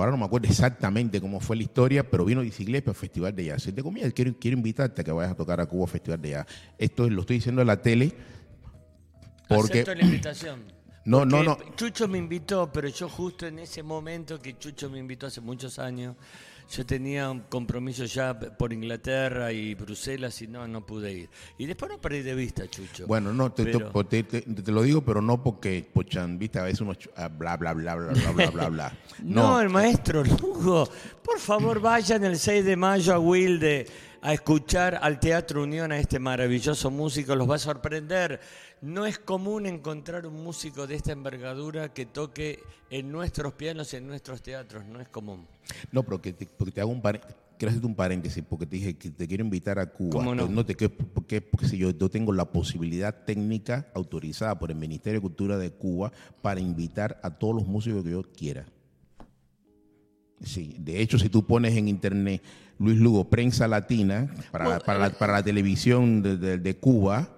[0.00, 3.44] ahora no me acuerdo exactamente cómo fue la historia, pero vino Bicicleta al Festival de
[3.44, 3.68] Jazz.
[3.68, 6.30] Y te comía, quiero, quiero invitarte a que vayas a tocar a Cuba Festival de
[6.30, 6.46] Jazz.
[6.76, 8.12] Esto lo estoy diciendo en la tele
[9.48, 9.82] porque...
[9.82, 10.60] Acepto la invitación.
[11.04, 11.56] No, no, no.
[11.76, 15.78] Chucho me invitó, pero yo justo en ese momento que Chucho me invitó hace muchos
[15.78, 16.16] años,
[16.70, 21.30] yo tenía un compromiso ya por Inglaterra y Bruselas y no, no pude ir.
[21.58, 23.06] Y después no perdí de vista, Chucho.
[23.06, 23.90] Bueno, no, te, pero...
[24.04, 27.56] te, te, te lo digo, pero no porque Pochan, viste, a veces uno ah, bla,
[27.56, 28.92] bla, bla, bla, bla, bla, bla, bla.
[29.22, 29.42] No.
[29.42, 29.60] no.
[29.60, 30.88] el maestro Lugo,
[31.22, 33.86] por favor vayan el 6 de mayo a Wilde
[34.26, 38.40] a escuchar al Teatro Unión a este maravilloso músico, los va a sorprender
[38.86, 44.06] no es común encontrar un músico de esta envergadura que toque en nuestros pianos, en
[44.06, 44.84] nuestros teatros.
[44.86, 45.44] No es común.
[45.90, 48.94] No, pero que te, porque te hago un quiero hacerte un paréntesis, porque te dije
[48.96, 50.10] que te quiero invitar a Cuba.
[50.12, 50.64] ¿Cómo no?
[50.64, 55.18] te quiero- porque, porque si yo, yo tengo la posibilidad técnica autorizada por el Ministerio
[55.18, 58.66] de Cultura de Cuba para invitar a todos los músicos que yo quiera.
[60.42, 62.42] Sí, de hecho, si tú pones en internet
[62.78, 67.30] Luis Lugo, prensa latina, para, Bueno, para, la, para la televisión de, de- de Cuba,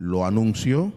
[0.00, 0.92] lo anuncio.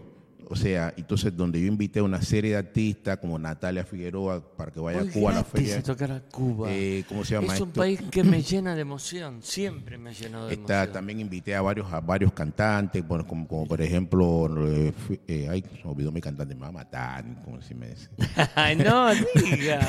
[0.46, 4.70] O sea, entonces donde yo invité a una serie de artistas como Natalia Figueroa para
[4.70, 5.78] que vaya Hoy a Cuba a la feria.
[5.78, 6.68] a tocar a Cuba.
[6.70, 7.80] Eh, ¿cómo se llama es un esto?
[7.80, 9.38] país que me llena de emoción.
[9.42, 10.92] Siempre me llenado de Está, emoción.
[10.92, 14.92] también invité a varios a varios cantantes, bueno, como, como por ejemplo, eh,
[15.26, 18.10] eh, ay, se me olvidó mi cantante, me va a matar, como si me dice.
[18.54, 19.80] Ay, no, diga.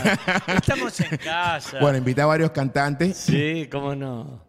[0.56, 1.80] Estamos en casa.
[1.82, 3.18] Bueno, invité a varios cantantes.
[3.18, 4.46] Sí, cómo no.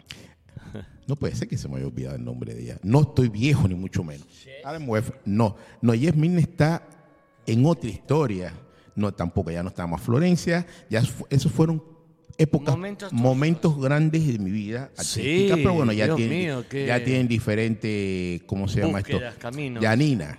[1.07, 2.78] No puede ser que se me haya olvidado el nombre de ella.
[2.82, 4.26] No estoy viejo, ni mucho menos.
[4.64, 5.57] Adam Webb, no.
[5.80, 6.82] No, Yasmin está
[7.46, 8.52] en otra historia.
[8.96, 10.66] No, tampoco, ya no está más Florencia.
[10.90, 11.82] Ya esos fueron
[12.38, 12.76] épocas,
[13.12, 17.02] Momentos grandes de mi vida Sí, artística, pero bueno, ya Dios tienen, mío, qué- ya
[17.02, 19.18] tienen diferentes, ¿cómo se llama esto?
[19.38, 19.82] Caminos.
[19.82, 20.38] Yanina.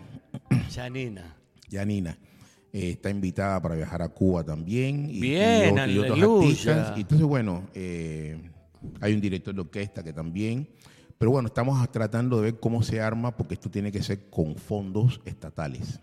[0.74, 1.36] Janina.
[1.70, 2.18] Yanina.
[2.74, 5.10] eh, está invitada para viajar a Cuba también.
[5.10, 6.44] y- Bien, y, otros aleluya.
[6.44, 6.98] artistas.
[6.98, 8.47] Y entonces, bueno, eh,
[9.02, 10.68] hay un director de orquesta que también.
[11.18, 14.56] Pero bueno, estamos tratando de ver cómo se arma, porque esto tiene que ser con
[14.56, 16.00] fondos estatales.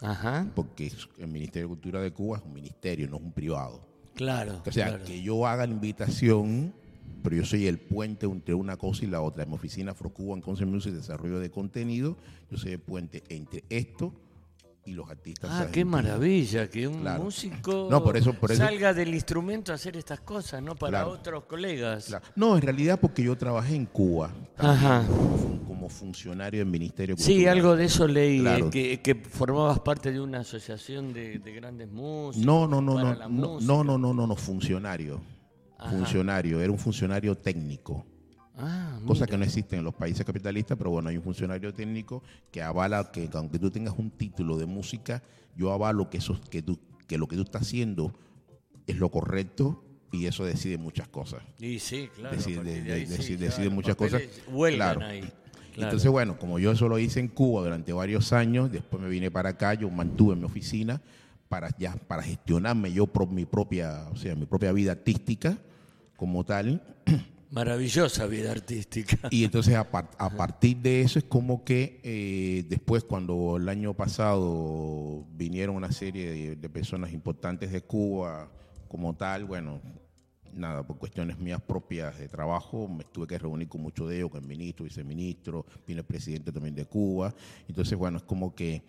[0.00, 3.86] Ajá, Porque el Ministerio de Cultura de Cuba es un ministerio, no es un privado.
[4.14, 4.60] claro.
[4.66, 5.04] O sea, claro.
[5.04, 6.74] que yo haga la invitación,
[7.22, 9.44] pero yo soy el puente entre una cosa y la otra.
[9.44, 12.16] En mi oficina Afro-Cuban Concert Music, desarrollo de contenido,
[12.50, 14.12] yo soy el puente entre esto
[14.84, 15.48] y los artistas.
[15.52, 15.90] Ah, qué argentinos.
[15.92, 17.22] maravilla que un Claro.
[17.22, 21.02] músico No, por eso- por eso- salga del instrumento a hacer estas cosas, no para
[21.02, 21.10] Claro.
[21.10, 22.06] otros colegas.
[22.06, 22.24] Claro.
[22.34, 25.04] No, en realidad porque yo trabajé en Cuba Ajá.
[25.06, 29.78] como, como funcionario del Ministerio de Sí, algo de eso leí, eh, que, que formabas
[29.80, 32.44] parte de una asociación de, de grandes músicos.
[32.44, 35.20] No, no, no, no, no, no, no, no, no, funcionario.
[35.78, 35.90] Ajá.
[35.96, 38.04] Funcionario, era un funcionario técnico.
[38.56, 42.22] Ah, Cosa que no existe en los países capitalistas, pero bueno, hay un funcionario técnico
[42.50, 45.22] que avala que aunque tú tengas un título de música,
[45.56, 48.12] yo avalo que eso que tú que lo que tú estás haciendo
[48.86, 49.82] es lo correcto
[50.12, 51.42] y eso decide muchas cosas.
[51.58, 52.36] Y sí, claro.
[52.36, 54.22] decide, de de- sí, decide claro, muchas cosas.
[54.74, 55.00] Claro.
[55.04, 55.20] ahí.
[55.20, 55.32] claro.
[55.74, 59.30] Entonces, bueno, como yo eso lo hice en Cuba durante varios años, después me vine
[59.30, 61.00] para acá, yo mantuve mi oficina
[61.48, 65.56] para ya para gestionarme yo pro- mi propia, o sea, mi propia vida artística
[66.16, 66.82] como tal.
[67.52, 69.28] Maravillosa vida artística.
[69.30, 73.68] Y entonces a, par- a partir de eso es como que eh, después cuando el
[73.68, 78.50] año pasado vinieron una serie de, personas importantes de Cuba
[78.88, 79.80] como tal, bueno,
[80.54, 84.30] nada, por cuestiones mías propias de trabajo, me tuve que reunir con muchos de ellos,
[84.30, 87.34] con el ministro, viceministro, vino el presidente también de Cuba.
[87.68, 88.82] Entonces, bueno, es como que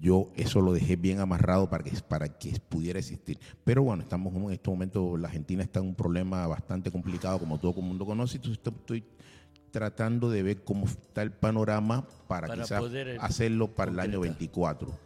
[0.00, 3.38] yo eso lo dejé bien amarrado para que, para que pudiera existir.
[3.64, 7.58] Pero bueno, estamos en este momento, la Argentina está en un problema bastante complicado, como
[7.58, 9.04] todo el mundo conoce, entonces esto- estoy
[9.70, 14.00] tratando de ver cómo está el panorama para, Para quizás poder, eh, hacerlo para el
[14.00, 14.38] año concretar.
[14.38, 14.98] 24,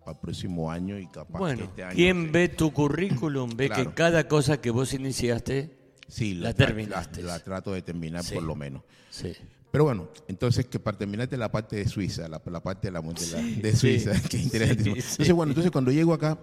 [0.00, 1.94] para el próximo año y capaz que Bueno, este año...
[1.94, 3.90] quien se- ve tu currículum ve Claro.
[3.90, 5.76] que cada cosa que vos iniciaste,
[6.08, 7.22] Sí, la tra- terminaste.
[7.22, 8.34] La, la trato de terminar Sí.
[8.34, 8.82] por lo menos.
[9.10, 9.32] sí.
[9.70, 13.00] Pero bueno, entonces que para terminarte la parte de Suiza, la, la parte de, la,
[13.02, 14.94] de, la- de sí, Suiza, que es interesantísimo.
[14.96, 15.08] sí, sí.
[15.12, 16.38] Entonces, bueno, entonces cuando llego acá,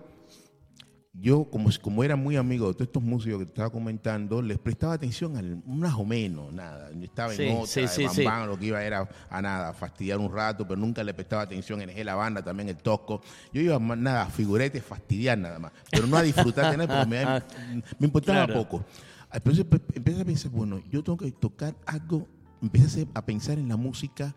[1.17, 4.57] yo como, como era muy amigo de todos estos músicos que te estaba comentando, les
[4.59, 6.91] prestaba atención al más o menos, nada.
[6.91, 8.23] Yo estaba Sí, en otra, sí, de sí, bam, sí.
[8.25, 11.81] bam, lo que iba era a nada, fastidiar un rato, pero nunca le prestaba atención
[11.81, 13.21] en la banda, también el tosco.
[13.53, 16.89] Yo iba más nada, a figurete, fastidiar nada más, pero no a disfrutar de nada,
[16.89, 17.25] porque me,
[17.97, 18.53] me importaba Claro.
[18.53, 18.85] poco.
[19.31, 22.27] Entonces pues, empecé a pensar, bueno, yo tengo que tocar algo,
[22.65, 24.35] empecé a pensar en la música,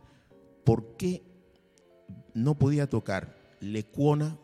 [0.64, 1.22] ¿por qué
[2.34, 4.36] no podía tocar lecuona?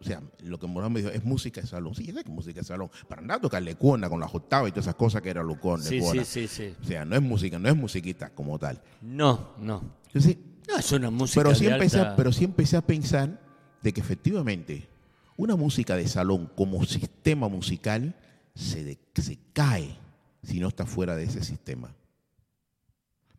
[0.00, 1.94] O sea, lo que Morán me dijo, es música de salón.
[1.94, 2.90] Sí, es que es música de salón.
[3.08, 5.82] Para andar a tocar lecuona con las octavas y todas esas cosas que era lucón,
[5.82, 6.24] Sí, lecuona.
[6.24, 6.74] sí, sí, sí.
[6.80, 8.82] O sea, no es música, no es musiquita como tal.
[9.00, 9.82] No, no.
[10.06, 10.36] Entonces,
[10.68, 13.40] No, es una música pero sí, de empecé, alta- pero sí empecé a pensar
[13.82, 14.88] de que efectivamente
[15.36, 18.14] una música de salón como sistema musical
[18.54, 19.96] se, de- se cae
[20.42, 21.94] si no está fuera de ese sistema.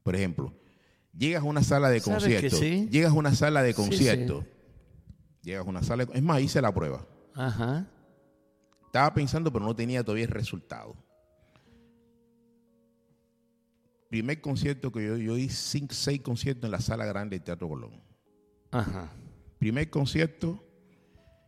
[0.08, 0.54] Por ejemplo,
[1.18, 2.88] llegas a una sala de ¿Sabes que concierto, sí?
[2.90, 3.90] llegas a una sala de Sí, sí.
[3.90, 4.46] concierto,
[5.42, 7.06] llegas a una sala de, es más, hice la prueba.
[7.36, 7.86] Ajá.
[8.86, 10.96] Estaba pensando, pero no tenía todavía el resultado.
[14.10, 17.68] Primer concierto que yo, yo di cinco, seis conciertos en la sala grande del Teatro
[17.68, 18.02] Colón.
[18.72, 19.12] Ajá.
[19.60, 20.64] primer concierto,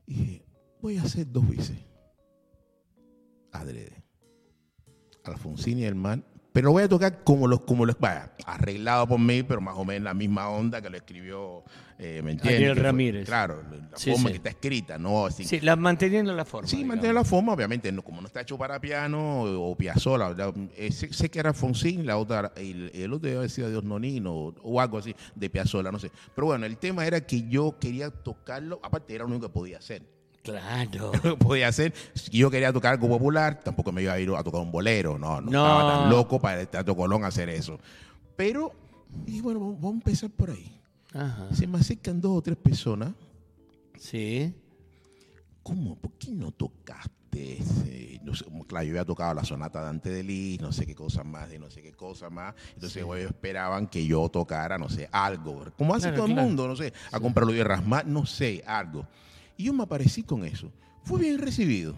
[0.05, 0.43] dije,
[0.81, 1.77] voy a hacer dos veces.
[3.53, 4.03] Adrede.
[5.23, 6.25] Alfonsín y el man.
[6.51, 9.75] Pero lo voy a tocar como los, como los, vaya, arreglado por mí, pero más
[9.77, 11.63] o menos la misma onda que lo escribió,
[11.99, 12.55] eh, ¿me entiendes?
[12.55, 13.25] Ariel Ramírez.
[13.27, 14.31] claro, la Sí, forma sí.
[14.31, 15.43] que está escrita, no así.
[15.45, 16.67] Sí, la, manteniendo la forma.
[16.67, 16.95] Sí, digamos.
[16.95, 20.31] mantener la forma, obviamente, no, como no está hecho para piano o piazzola.
[20.31, 23.69] la- eh, sé, sé que era Alfonsín, la otra, el, el otro debe haber sido
[23.69, 26.11] Dios Nonino o, o algo así de piazzola, no sé.
[26.33, 29.77] Pero bueno, el tema era que yo quería tocarlo, aparte era lo único que podía
[29.77, 30.01] hacer.
[30.43, 31.11] Claro.
[31.39, 34.61] Podía hacer, si yo quería tocar algo popular, tampoco me iba a ir a tocar
[34.61, 35.63] un bolero, no, no, No.
[35.65, 37.79] estaba tan loco para el Teatro Colón hacer eso.
[38.35, 38.71] Pero,
[39.25, 40.79] dije, bueno, vamos a empezar por ahí.
[41.13, 41.53] Ajá.
[41.53, 43.11] Se me acercan dos o tres personas
[43.97, 44.53] Sí.
[45.63, 45.95] ¿cómo?
[45.97, 48.19] ¿Por qué no tocaste ese?
[48.23, 51.23] No sé, como, claro, yo había tocado la sonata de Lis, no sé qué cosa
[51.23, 52.55] más, de no sé qué cosa más.
[52.75, 55.65] Entonces ellos esperaban que yo tocara, no sé, algo.
[55.77, 59.05] Como hace Claro, todo el mundo, no sé, a comprarlo y rasmar, no sé, algo.
[59.59, 60.71] Y yo me aparecí con eso.
[61.03, 61.93] Fue bien recibido.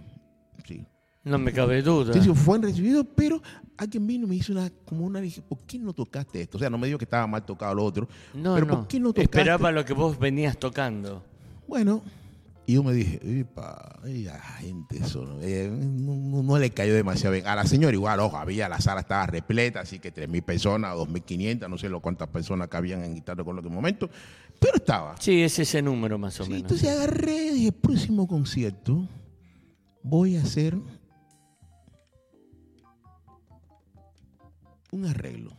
[0.65, 0.83] Sí.
[1.23, 2.11] No me cabe duda.
[2.11, 3.39] Sí, sí, fue bien recibido, pero
[3.77, 6.57] alguien vino y me hizo una, como una, dije, ¿por qué no tocaste esto?
[6.57, 8.73] O sea, no me dijo que estaba mal tocado lo otro, no, pero no.
[8.79, 9.21] ¿por qué no tocaste?
[9.25, 11.23] Esperaba lo que vos venías tocando.
[11.67, 12.01] Bueno,
[12.65, 16.95] y yo me dije, epa, la gente eso no, eh, no, no- no le cayó
[16.95, 17.45] demasiado bien.
[17.45, 21.69] A la señora igual, ojo, había, la sala estaba repleta, así que 3.000 personas, 2.500,
[21.69, 24.09] no sé lo cuántas personas cabían en guitarra con lo que momento,
[24.61, 25.15] pero estaba.
[25.19, 26.61] Sí, es ese número más o Sí, menos.
[26.71, 29.07] entonces agarré y dije, el próximo concierto
[30.03, 30.77] voy a hacer
[34.91, 35.51] un arreglo.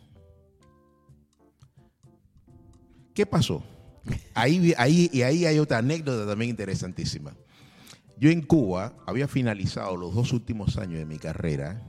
[3.15, 3.63] ¿Qué pasó?
[4.35, 7.35] Ahí, ahí, y ahí hay otra anécdota también interesantísima.
[8.19, 11.83] Yo en Cuba había finalizado los dos últimos años de mi carrera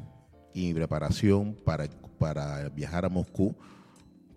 [0.54, 1.88] y mi preparación para,
[2.18, 3.56] para viajar a Moscú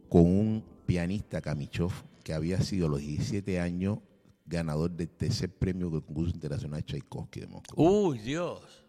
[0.09, 1.93] con un pianista Kamichov
[2.27, 4.01] que había sido a los 17 años
[4.47, 7.75] ganador del tercer premio del concurso internacional Tchaikovsky de Moscú.
[7.77, 8.85] Uy, Dios.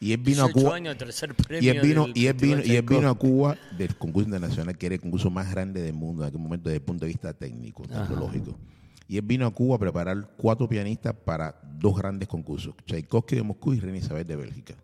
[0.00, 0.74] Y él vino a 18 Cuba.
[0.74, 3.14] años, tercer Y él vino, del y él vino, y él vino a.
[3.14, 6.68] Cuba del concurso internacional, que era el concurso más grande del mundo en aquel momento
[6.68, 8.58] desde el punto de vista técnico, tecnológico.
[9.06, 13.42] Y él vino a Cuba a preparar cuatro pianistas para dos grandes concursos, Tchaikovsky de
[13.44, 14.74] Moscú y Reina Isabel de Bélgica.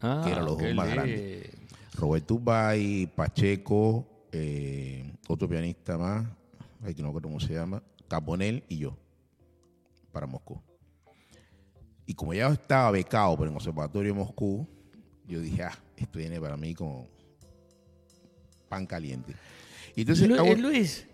[0.00, 1.50] Ah, que eran los dos qué más grandes.
[1.94, 6.26] Roberto Ubay, Pacheco, eh, otro pianista más,
[6.84, 8.96] ay, que no recuerdo cómo se llama, Caponel y yo,
[10.12, 10.60] para Moscú.
[12.06, 14.66] Y como ya estaba becado por el Conservatorio de Moscú,
[15.26, 17.06] yo dije, ah, esto viene para mí como
[18.68, 19.34] pan caliente.
[19.94, 21.06] Y entonces, Lu- hago- eh, Luis,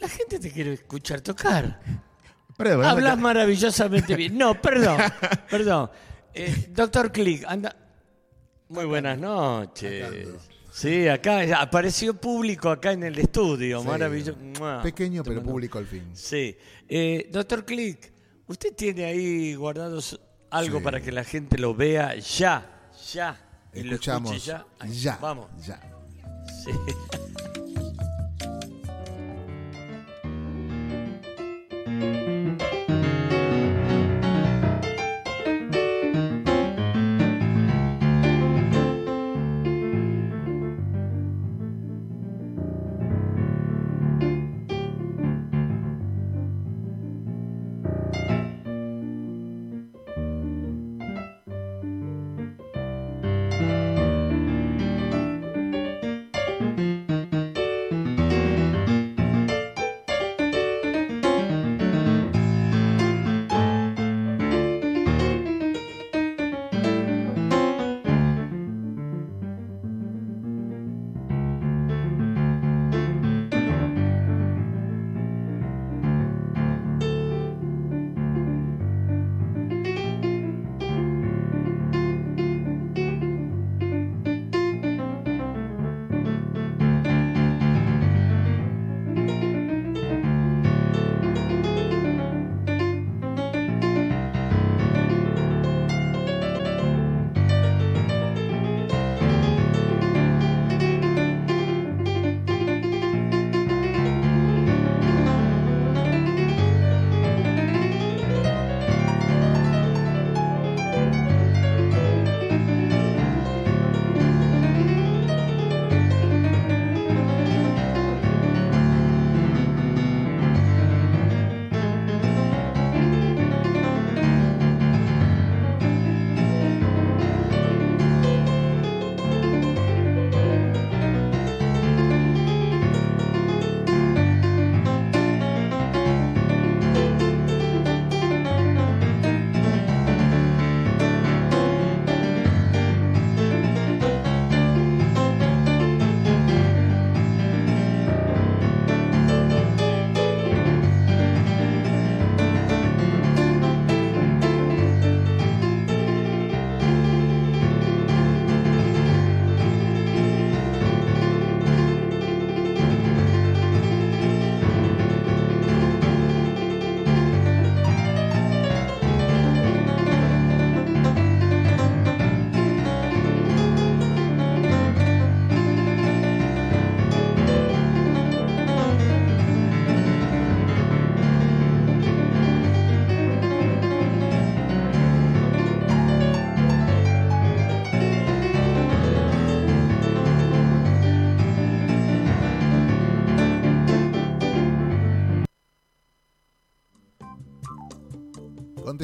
[0.00, 1.80] la gente te quiere escuchar tocar.
[2.48, 4.36] Espera, Hablas maravillosamente bien.
[4.36, 4.98] No, perdón,
[5.50, 5.90] perdón.
[6.34, 7.74] Eh, Doctor Click, anda.
[8.68, 10.28] Muy buenas noches.
[10.74, 13.82] Sí, acá apareció público acá en el estudio.
[13.82, 13.86] Sí.
[13.86, 14.38] Maravilloso.
[14.82, 16.10] Pequeño pero público al fin.
[16.14, 16.56] Sí.
[16.88, 18.10] Eh, Doctor Click,
[18.46, 20.18] ¿usted tiene ahí guardados
[20.50, 20.84] algo Sí.
[20.84, 22.88] para que la gente lo vea ya?
[23.12, 23.38] Ya.
[23.74, 24.64] Y lo escuche Escuchamos ya.
[24.88, 25.18] Ya.
[25.20, 25.48] Vamos.
[25.66, 25.78] ya.
[26.64, 26.70] Sí.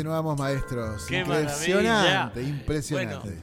[0.09, 1.05] Continuamos, maestros.
[1.07, 1.91] Qué impresionante,
[2.41, 2.49] maravilla.
[2.49, 3.29] impresionante.
[3.29, 3.43] Bueno,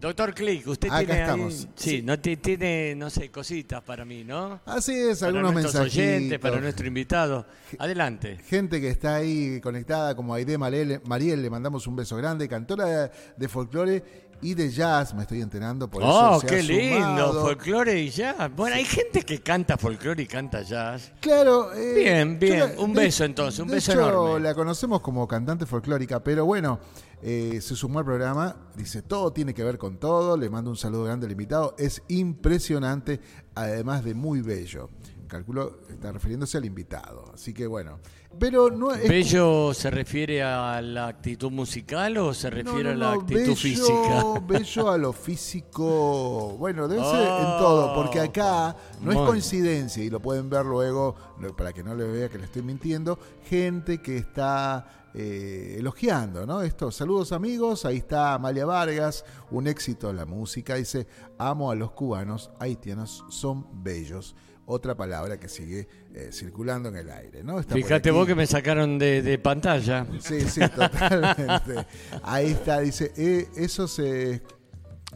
[0.00, 1.54] Doctor Click, usted Acá tiene ahí- estamos.
[1.54, 2.02] sí, Sí.
[2.02, 4.60] no ti- tiene, no sé, cositas para mí, ¿no?
[4.66, 5.92] Así es, para algunos mensajes.
[5.94, 7.46] oyentes, para nuestro invitado.
[7.78, 8.38] Adelante.
[8.48, 13.12] Gente que está ahí conectada, como Aide Mariel, Mariel, le mandamos un beso grande, cantora
[13.36, 14.02] de folclore
[14.44, 17.40] y de jazz, me estoy enterando, por Oh, eso se qué ha lindo, sumado.
[17.42, 18.50] folclore y jazz.
[18.54, 21.12] Bueno, hay gente que canta folclore y canta jazz.
[21.20, 21.72] Claro.
[21.74, 22.74] eh, Bien, bien.
[22.76, 24.40] yo Un beso, entonces, un de beso hecho, enorme.
[24.40, 26.78] la conocemos como cantante folclórica, pero bueno,
[27.22, 30.76] eh, se sumó al programa, dice todo tiene que ver con todo, le mando un
[30.76, 33.20] saludo grande al invitado, es impresionante,
[33.54, 34.90] además de muy bello.
[35.26, 37.98] Calculo, está refiriéndose al invitado, así que bueno.
[38.38, 39.08] Pero no es...
[39.08, 43.40] ¿Bello se refiere a la actitud musical o se no, refiere no, a la actitud
[43.40, 44.24] bello, física?
[44.46, 46.56] bello a lo físico.
[46.58, 47.58] Bueno, debe ser en Oh.
[47.58, 51.14] todo, porque acá no es coincidencia y lo pueden ver luego,
[51.56, 53.18] para que no le vea que le estoy mintiendo,
[53.48, 56.62] gente que está eh, elogiando, ¿no?
[56.62, 61.06] Esto, saludos amigos, ahí está Amalia Vargas, un éxito en la música, dice,
[61.38, 64.34] amo a los cubanos, haitianos son bellos.
[64.66, 67.60] Otra palabra que sigue eh, circulando en el aire, ¿no?
[67.60, 70.06] Está Fíjate vos que me sacaron de, de pantalla.
[70.20, 71.86] Sí, sí, totalmente.
[72.22, 74.42] Ahí está, dice, eh, eso se,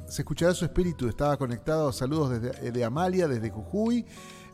[0.07, 1.09] se escuchará su espíritu.
[1.09, 4.05] Estaba conectado, saludos desde, de Amalia, desde Jujuy.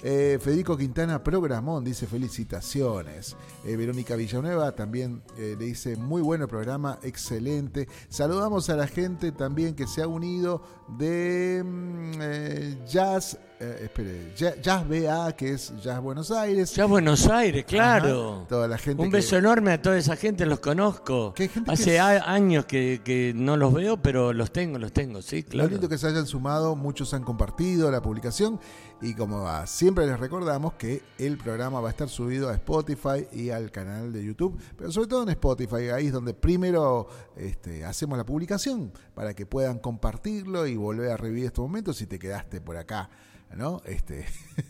[0.07, 3.37] Eh, Federico Quintana Programón dice felicitaciones.
[3.65, 7.89] Eh, Verónica Villanueva también eh, le dice muy bueno el programa, excelente.
[8.11, 10.63] Saludamos a la gente también que se ha unido
[10.99, 16.75] de mm, eh, Jazz, eh, espere, Jazz BA, que es Jazz Buenos Aires.
[16.75, 18.37] Ya Buenos Aires, claro.
[18.39, 21.33] Ajá, toda la gente Un que- beso enorme a toda esa gente, los conozco.
[21.35, 24.79] Que hay gente Hace que a- años que, que no los veo, pero los tengo,
[24.79, 25.69] los tengo, sí, Lo claro.
[25.71, 28.61] lindo que se hayan sumado, muchos han compartido la publicación
[29.03, 33.27] y como ah, siempre les recordamos que el programa va a estar subido a Spotify
[33.33, 37.85] y al canal de YouTube, pero sobre todo en Spotify, ahí es donde primero este,
[37.85, 42.19] hacemos la publicación para que puedan compartirlo y volver a revivir estos momentos si te
[42.19, 43.11] quedaste por acá,
[43.57, 43.81] ¿no?
[43.85, 44.25] Este,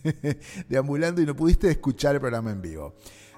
[0.69, 2.95] deambulando y no pudiste escuchar el programa en vivo.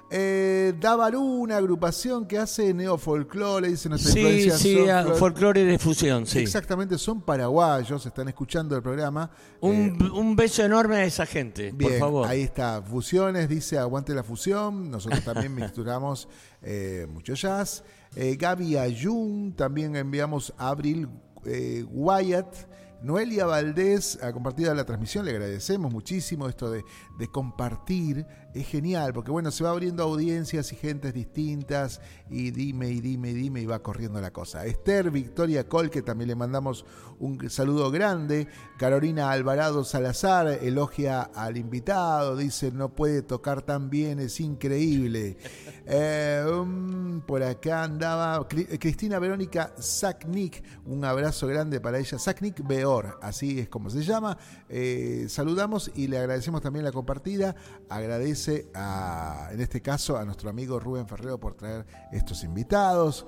[0.09, 5.16] Eh, Dabarú, una agrupación que hace neofolclore, dice nuestra Sí, influencia sí, son a- flor-
[5.18, 6.39] folclore de fusión, sí.
[6.39, 9.28] Exactamente, son paraguayos, están escuchando el programa.
[9.61, 12.28] Un, Eh, un beso enorme a esa gente, bien, por favor.
[12.28, 14.93] ahí está, fusiones, dice aguante la fusión.
[14.93, 16.28] Nosotros también mixturamos
[16.62, 17.82] eh, mucho jazz.
[18.14, 21.09] Eh, Gaby Ayun, también enviamos a Abril
[21.45, 22.55] eh, Wyatt.
[23.03, 26.84] Noelia Valdés ha compartido la transmisión, le agradecemos muchísimo esto de,
[27.18, 28.26] de compartir,
[28.61, 32.00] es genial, porque bueno, se va abriendo audiencias y gentes distintas
[32.30, 34.64] y dime y dime y dime y va corriendo la cosa.
[34.66, 36.84] Esther Victoria Col, que también le mandamos
[37.18, 38.46] un saludo grande.
[38.78, 45.36] Carolina Alvarado Salazar elogia al invitado, dice no puede tocar tan bien, es increíble.
[45.88, 52.18] Eh, um, por acá andaba Cri- Cristina Verónica Saknik, un abrazo grande para ella.
[52.18, 54.36] Saknik Beor, así es como se llama.
[54.68, 57.54] Eh, saludamos y le agradecemos también la compartida.
[57.88, 63.26] Agradece a, en este caso a nuestro amigo Rubén Ferrero por traer estos invitados.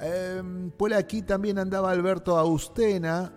[0.00, 3.32] Eh, por aquí también andaba Alberto Austena,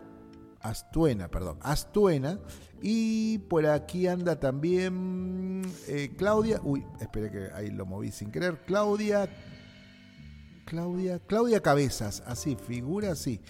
[0.62, 2.40] Astuena, perdón, Astuena.
[2.82, 6.62] Y por aquí anda también eh, Claudia.
[6.64, 8.64] Uy, espere que ahí lo moví sin querer.
[8.66, 9.30] Claudia.
[10.74, 13.42] Claudia, Claudia Cabezas, así, figura así.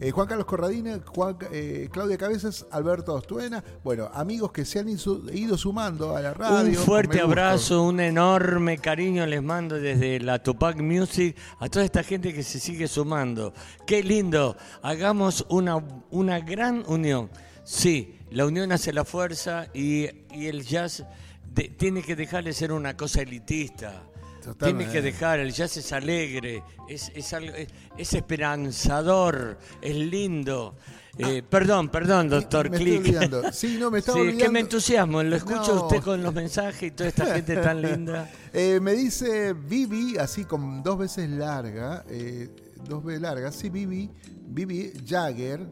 [0.00, 3.64] Eh, Juan Carlos Corradina, Juan, eh, Claudia Cabezas, Alberto Astuena.
[3.82, 6.78] Bueno, amigos que se han ido, sumando a la radio.
[6.78, 12.04] Un fuerte abrazo, un enorme cariño les mando desde la Tupac Music a toda esta
[12.04, 13.52] gente que se sigue sumando.
[13.84, 15.76] Qué lindo, hagamos una,
[16.10, 17.28] una gran unión.
[17.64, 21.04] Sí, la unión hace la fuerza y, y el jazz
[21.52, 24.04] de- tiene que dejar de ser una cosa elitista.
[24.52, 24.84] Totalmente.
[24.90, 30.76] Tiene que dejar, el jazz es alegre, es, es, algo- es- es esperanzador, es lindo.
[31.18, 32.70] Eh, perdón, perdón, doctor Ah.
[32.70, 33.06] me estoy Click.
[33.16, 33.42] olvidando.
[33.52, 34.52] Sí, no, me estaba Sí, es que olvidando.
[34.52, 35.82] me entusiasmo, lo escucho No.
[35.86, 38.30] usted con los mensajes y toda esta gente tan linda.
[38.52, 42.48] Eh, me dice Vivi, así con dos veces larga, eh,
[42.88, 44.08] dos veces larga, sí, Vivi,
[44.46, 45.66] Vivi Jagger,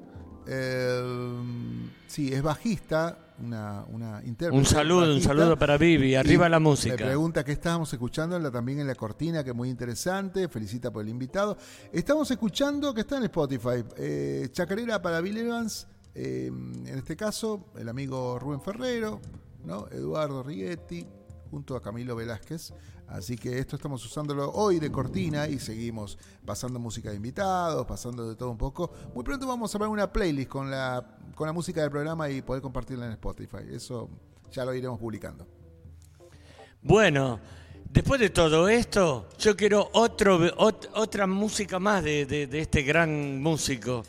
[0.47, 1.43] eh,
[2.07, 4.57] sí, es bajista, una, una intérprete.
[4.59, 6.97] Un saludo, un bajista, saludo para Vivi, arriba la Me música.
[6.97, 11.09] pregunta qué estábamos escuchando también en la cortina, que es muy interesante, felicita por el
[11.09, 11.57] invitado.
[11.93, 17.67] Estamos escuchando, que está en Spotify, eh, Chacarera para Bill Evans, eh, en este caso,
[17.77, 19.21] el amigo Rubén Ferrero,
[19.65, 19.87] ¿no?
[19.89, 21.07] Eduardo Righetti,
[21.51, 22.73] junto a Camilo Velázquez.
[23.09, 28.29] Así que esto estamos usándolo hoy de cortina y seguimos pasando música de invitados, pasando
[28.29, 28.91] de todo un poco.
[29.15, 32.43] Muy pronto vamos a ver una playlist con la, con la música del programa y
[32.43, 33.59] poder compartirla en Spotify.
[33.71, 34.09] Eso
[34.51, 35.47] ya lo iremos publicando.
[36.83, 37.41] Bueno,
[37.89, 44.03] Después de todo esto, yo quiero otra música más de, de- de este gran músico.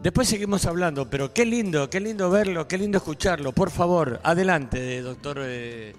[0.00, 3.52] Después seguimos hablando, pero qué lindo, qué lindo verlo, qué lindo escucharlo.
[3.52, 5.94] Por favor, adelante, doctor eh,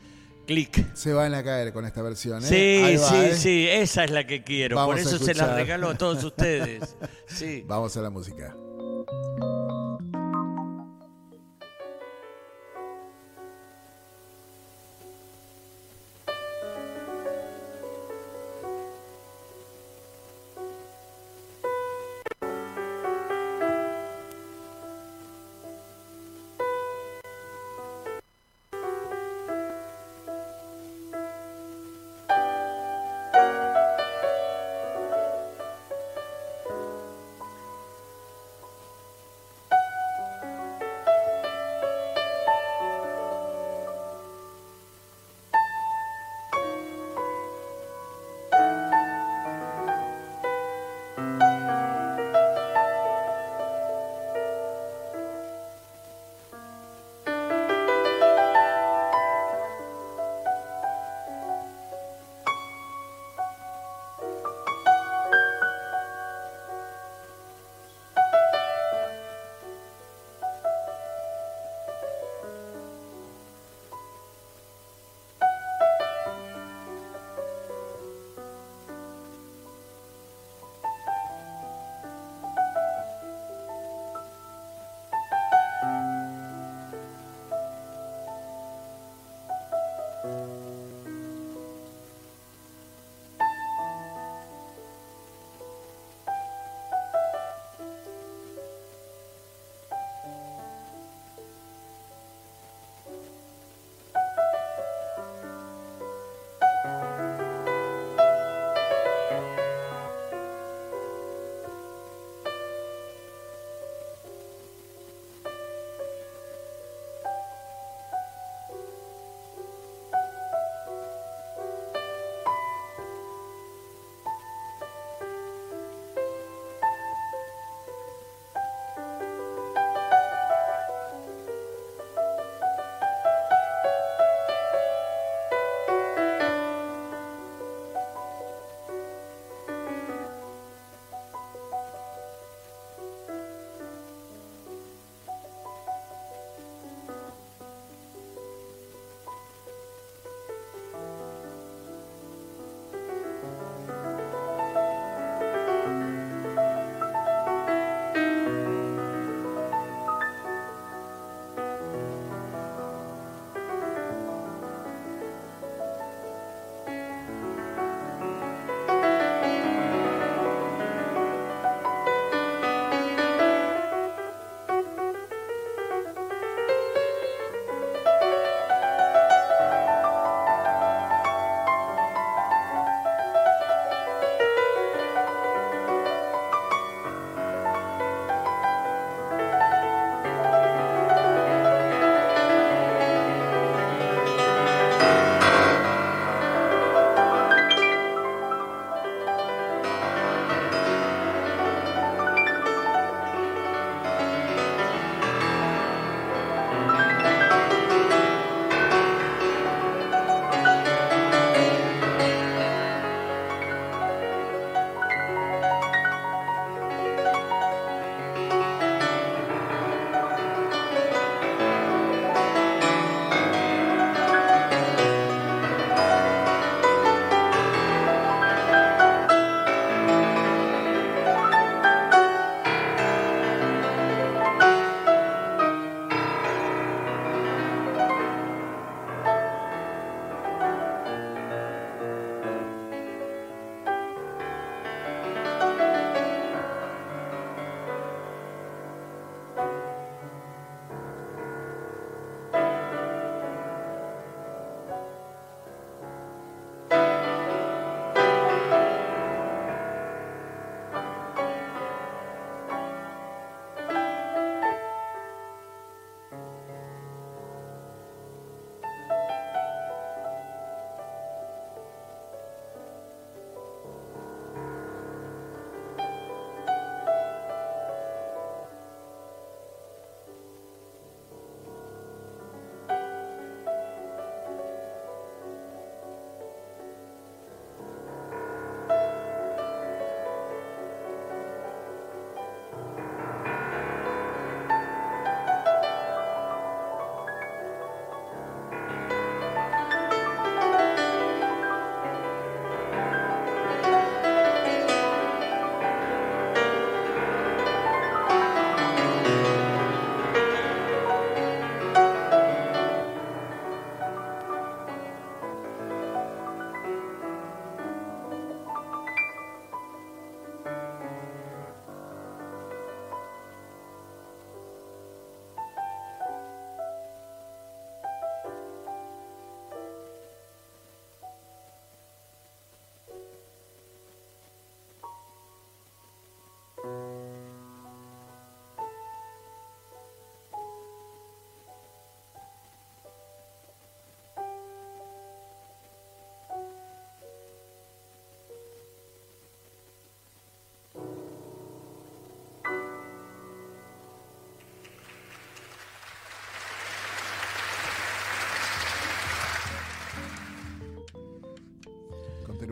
[0.46, 0.94] Click.
[0.96, 2.48] Se van a caer con esta versión, ¿eh?
[2.48, 3.36] Sí, va, sí, ¿eh?
[3.36, 4.76] sí, esa es la que quiero.
[4.76, 6.96] Vamos Por eso se la regalo a todos ustedes.
[7.28, 7.64] Sí.
[7.68, 8.56] Vamos a la música.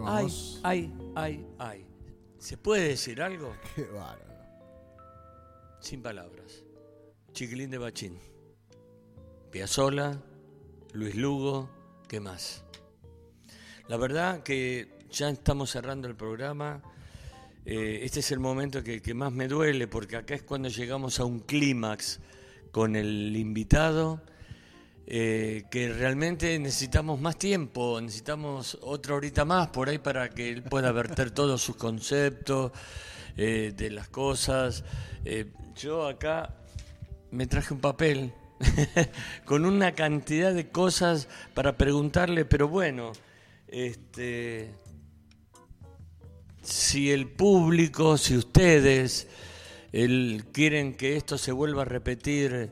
[0.10, 0.60] Continuamos.
[0.64, 1.86] Ay, ay, ay.
[2.39, 3.55] ¿Se puede decir algo?
[3.76, 4.26] Qué bárbaro.
[5.80, 6.64] Sin palabras.
[7.32, 8.20] Chiquilín de Bachín.
[9.51, 10.20] Piazzola,
[10.93, 11.70] Luis Lugo,
[12.07, 12.64] ¿qué más?
[13.88, 16.82] La verdad que ya estamos cerrando el programa.
[17.66, 21.20] Eh, este es el momento que, que más me duele porque acá es cuando llegamos
[21.20, 22.20] a un clímax
[22.72, 24.22] con el invitado.
[25.12, 30.62] Eh, que realmente necesitamos más tiempo, necesitamos otra horita más por ahí para que él
[30.62, 32.72] pueda verter todos sus conceptos
[33.36, 34.84] eh, de las cosas.
[35.26, 36.55] Eh, yo acá
[37.32, 38.34] me traje un papel
[39.45, 43.12] con una cantidad de cosas para preguntarle, pero bueno,
[43.68, 44.70] este,
[46.62, 49.28] si el público, si ustedes
[49.91, 52.70] el- quieren que esto se vuelva a repetir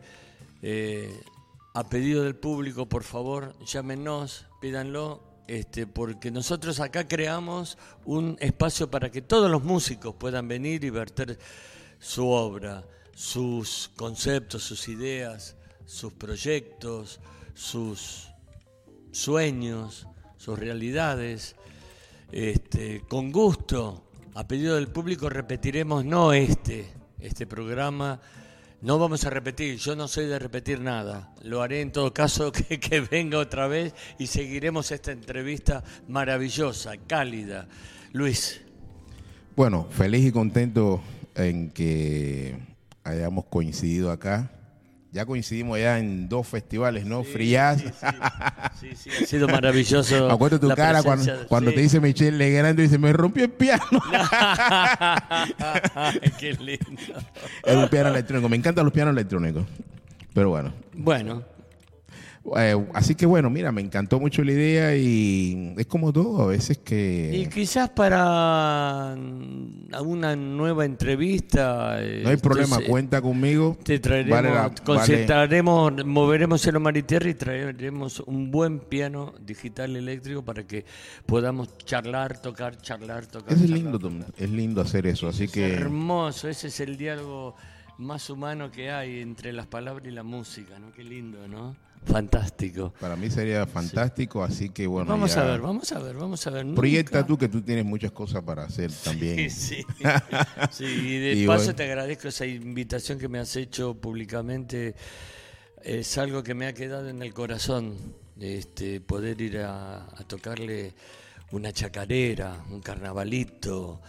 [1.77, 8.89] a pedido del público, por favor, llámenos, pídanlo, este, porque nosotros acá creamos un espacio
[8.89, 11.37] para que todos los músicos puedan venir y verter
[11.99, 15.55] su obra, sus conceptos, sus ideas,
[15.85, 17.19] sus proyectos,
[17.53, 18.27] sus
[19.11, 21.55] sueños, sus realidades.
[22.31, 28.19] Este, con gusto, a pedido del público, repetiremos no este, este programa.
[28.79, 31.33] No vamos a repetir, yo no soy de repetir nada.
[31.41, 37.67] Lo haré en todo caso que, venga otra vez y seguiremos esta entrevista maravillosa, cálida.
[38.13, 38.61] Luis,
[39.55, 41.01] Bueno, feliz y contento
[41.33, 42.59] en que
[43.03, 44.51] hayamos coincidido acá.
[45.11, 47.23] Ya coincidimos ya en dos festivales, ¿no?
[47.23, 47.81] Free Jazz.
[48.79, 50.29] sí, sí, ha sido maravilloso.
[50.31, 51.75] Acuerdo tu la cara presencia- cuando, cuando sí.
[51.75, 53.83] te dice Michelle Legrand, dice, me rompió el piano.
[56.39, 57.13] Qué lindo.
[57.63, 58.49] es un piano electrónico.
[58.49, 59.65] Me encantan los pianos electrónicos.
[60.33, 60.73] Pero bueno.
[60.93, 61.43] Bueno,
[62.55, 66.47] Eh, así que bueno, mira, me encantó mucho la idea y es como todo, a
[66.47, 69.15] veces Y que quizás para
[70.01, 71.97] una nueva entrevista.
[72.01, 73.77] eh, no hay problema, entonces, cuenta conmigo.
[73.83, 79.33] Te traeremos, Vale la- concentraremos, moveremos el mar y tierra y traeremos un buen piano
[79.41, 80.85] digital eléctrico para que
[81.25, 83.53] podamos charlar, tocar, charlar, tocar.
[83.53, 83.77] Es charlar.
[83.79, 87.55] lindo, Tom, es lindo hacer eso, así Es que hermoso, ese es el diálogo
[87.97, 90.91] más humano que hay entre las palabras y la música, ¿no?
[90.91, 91.75] Qué lindo, ¿no?
[92.07, 92.93] Fantástico.
[92.99, 95.09] para mí sería fantástico, así que bueno.
[95.11, 96.65] vamos ya a ver, vamos a ver, vamos a ver.
[96.73, 99.37] Proyecta Nunca- tú que tú tienes muchas cosas para hacer también.
[99.49, 99.85] Sí, sí.
[100.71, 101.75] Sí, y de Y paso bueno.
[101.75, 104.95] te agradezco esa invitación que me has hecho públicamente.
[105.83, 107.95] Es algo que me ha quedado en el corazón,
[108.39, 110.93] este, poder ir a, a tocarle
[111.51, 114.01] una chacarera, un carnavalito,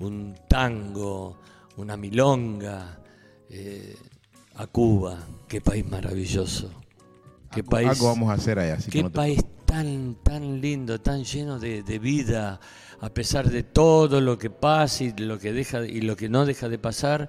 [0.00, 1.38] un tango,
[1.76, 2.98] una milonga
[3.48, 3.96] eh,
[4.56, 5.18] a Cuba.
[5.48, 6.70] Qué país maravilloso.
[7.54, 7.88] Qué Algo- país.
[7.90, 8.74] Algo vamos a hacer allá.
[8.74, 12.60] Así que Qué no te- país tan, tan lindo, tan lleno de, de vida,
[13.00, 16.44] a pesar de todo lo que pasa y lo que deja y lo que no
[16.46, 17.28] deja de pasar.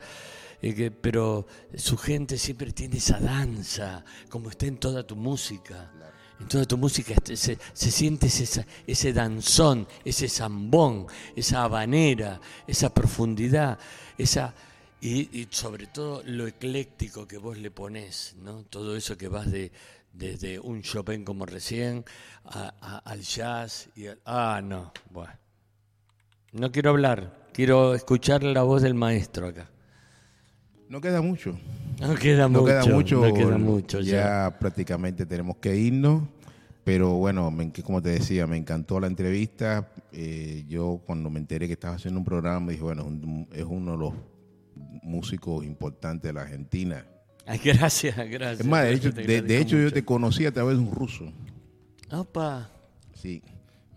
[0.61, 1.45] eh, que- pero
[1.75, 5.91] su gente siempre tiene esa danza, como está en toda tu música.
[6.39, 12.39] En toda tu música este, se, se siente ese, ese danzón, ese zambón, esa habanera,
[12.67, 13.77] esa profundidad,
[14.17, 14.53] esa
[15.01, 18.63] y, y sobre todo lo ecléctico que vos le ponés, ¿no?
[18.63, 19.71] Todo eso que vas de
[20.17, 22.05] desde un Chopin como recién
[22.45, 25.33] a- a- al jazz y al- ah no, bueno.
[26.53, 29.69] No quiero hablar, quiero escuchar la voz del maestro acá.
[30.87, 31.57] No queda mucho.
[31.99, 33.21] No queda No mucho, queda mucho.
[33.27, 34.45] no queda mucho ya.
[34.49, 36.23] ya prácticamente tenemos que irnos.
[36.83, 39.91] Pero bueno, me- como te decía, me encantó la entrevista.
[40.11, 43.07] Eh, yo cuando me enteré que estabas haciendo un programa, dije, bueno,
[43.51, 44.13] es uno de los
[45.01, 47.03] músicos importantes de la Argentina.
[47.45, 48.59] Ay, gracias, gracias.
[48.61, 50.83] Es más, de hecho, Te de, de agradezco hecho yo te conocí a través de
[50.83, 51.31] un ruso.
[52.11, 52.69] Opa,
[53.13, 53.41] Sí.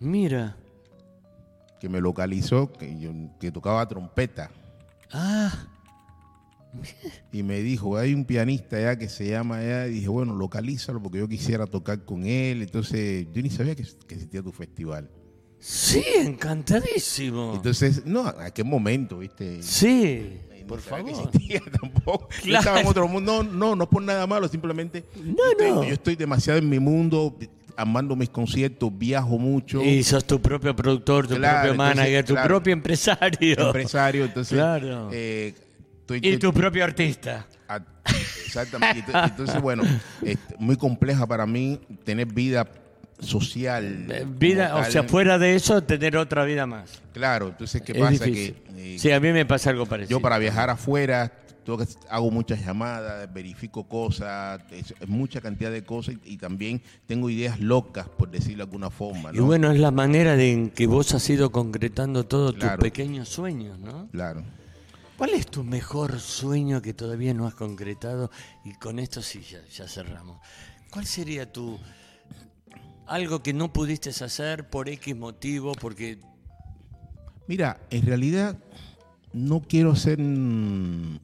[0.00, 0.56] mira.
[1.80, 4.50] que me localizó, que, yo, que tocaba trompeta.
[5.12, 5.66] Ah,
[7.32, 9.86] Y me dijo, hay un pianista allá que se llama allá.
[9.86, 12.62] Y dije, bueno, localízalo porque yo quisiera tocar con él.
[12.62, 15.08] Entonces, yo ni sabía que, que existía tu festival.
[15.60, 17.52] sí, encantadísimo.
[17.56, 19.62] Entonces, no, ¿a qué momento, viste?
[19.62, 21.30] sí, Por sabía que favor.
[21.34, 22.28] existía tampoco.
[22.44, 23.42] Yo estaba en otro mundo.
[23.42, 25.04] No, no, no por nada malo, simplemente.
[25.22, 25.84] No, estoy, no.
[25.84, 27.36] yo estoy demasiado en mi mundo,
[27.76, 29.82] amando mis conciertos, viajo mucho.
[29.82, 32.48] Y sos tu propio productor, tu Claro, propio entonces, manager, tu claro.
[32.48, 33.66] propio empresario.
[33.66, 34.54] empresario, entonces.
[34.56, 35.08] Claro.
[35.12, 35.54] eh,
[36.00, 37.46] estoy- Y tu propio artista.
[37.68, 37.80] Ah,
[38.46, 39.12] Exactamente.
[39.12, 39.82] Ento- Entonces, bueno,
[40.22, 42.66] este, muy compleja para mí tener vida
[43.20, 44.06] social.
[44.10, 47.02] Eh, Vida, o sea, fuera de eso, tener otra vida más.
[47.12, 48.24] Claro, entonces, ¿qué Es pasa?
[48.24, 48.54] difícil.
[48.74, 50.18] Que eh, sí, a mí me pasa algo parecido.
[50.18, 51.32] yo para viajar afuera
[51.64, 56.36] tengo que- hago muchas llamadas, verifico cosas, es, es mucha cantidad de cosas y, y
[56.38, 59.30] también tengo ideas locas, por decirlo de alguna forma.
[59.34, 59.44] Y ¿no?
[59.46, 63.78] bueno, es la manera de en que vos has ido concretando todos tus pequeños sueños,
[63.78, 64.08] ¿no?
[64.12, 64.42] Claro.
[65.18, 68.30] ¿Cuál es tu mejor sueño que todavía no has concretado?
[68.64, 70.38] Y con esto sí, ya, ya cerramos.
[70.90, 71.78] ¿Cuál sería tu...
[73.08, 75.72] algo que no pudiste hacer por X motivo?
[75.72, 76.18] Porque...
[77.46, 78.58] Mira, en realidad
[79.32, 80.18] no quiero hacer...
[80.20, 81.18] mm.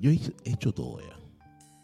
[0.00, 1.18] Yo he he hecho todo ya.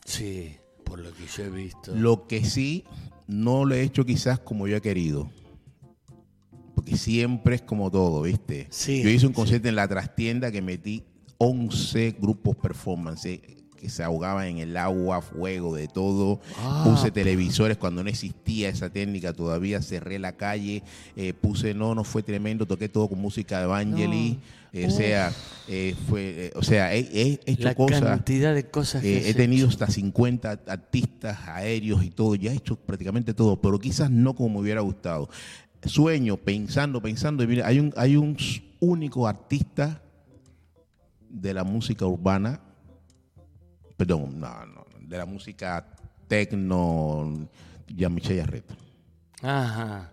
[0.05, 1.95] Sí, por lo que yo he visto.
[1.95, 2.85] Lo que sí,
[3.27, 5.31] no lo he hecho quizás como yo he querido.
[6.75, 8.67] Porque siempre es como todo, ¿viste?
[8.71, 9.37] Sí, yo hice un sí.
[9.37, 11.05] concierto en la trastienda que metí
[11.39, 13.41] 11 grupos performance
[13.83, 16.41] que se ahogaban en el agua, fuego, de todo.
[16.57, 20.85] Ah, puse televisores cuando no existía esa técnica todavía, cerré la calle,
[21.17, 24.39] eh, puse, no, no fue tremendo, toqué todo con música de Evangeli.
[24.73, 25.33] eh, o sea,
[25.67, 28.03] eh, fue, eh, o sea, he, he hecho la cosas.
[28.03, 29.73] cantidad de cosas que has he tenido hecho.
[29.83, 34.49] hasta 50 artistas aéreos y todo, ya he hecho prácticamente todo, pero quizás no como
[34.51, 35.29] me hubiera gustado.
[35.85, 38.37] Sueño, pensando, pensando, y mira, hay un, hay un
[38.79, 40.01] único artista
[41.29, 42.61] de la música urbana,
[43.97, 45.87] perdón, no, no, de la música
[46.29, 47.49] tecno,
[47.89, 48.65] Jean-Michel Jarret.
[49.43, 50.11] Ajá.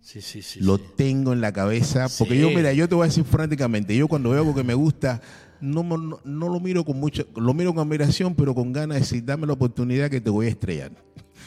[0.00, 0.60] Sí, sí, sí.
[0.60, 0.84] Lo sí.
[0.96, 2.40] tengo en la cabeza, porque Sí.
[2.40, 5.20] yo, mira, yo te voy a decir francamente, yo cuando veo algo que me gusta,
[5.60, 9.00] no, no, no lo miro con mucho, lo miro con admiración, pero con ganas de
[9.00, 10.90] decir, dame la oportunidad que te voy a estrellar.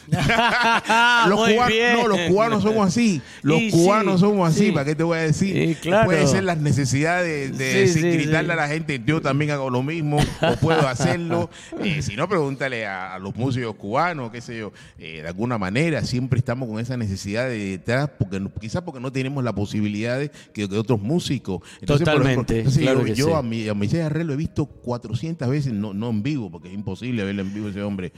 [1.28, 3.22] los, cubanos, no, los cubanos somos así.
[3.42, 4.66] Los Y cubanos sí, somos así.
[4.66, 4.72] sí.
[4.72, 5.76] ¿Para qué te voy a decir?
[5.80, 6.06] Claro.
[6.06, 10.18] Puede ser las necesidades de Sí, gritarle a la gente, yo también hago lo mismo,
[10.18, 11.50] o puedo hacerlo.
[11.82, 14.72] Eh, si no, pregúntale a, a los músicos cubanos, qué sé yo.
[14.98, 19.12] Eh, de alguna manera, siempre estamos con esa necesidad de detrás, porque quizás porque no
[19.12, 21.60] tenemos la posibilidad de que, que otros músicos.
[21.60, 24.66] por Totalmente, entonces claro yo, que yo a mi a Michelle Arrel lo he visto
[24.66, 28.12] 400 veces, no, no en vivo, porque es imposible verlo en vivo ese hombre.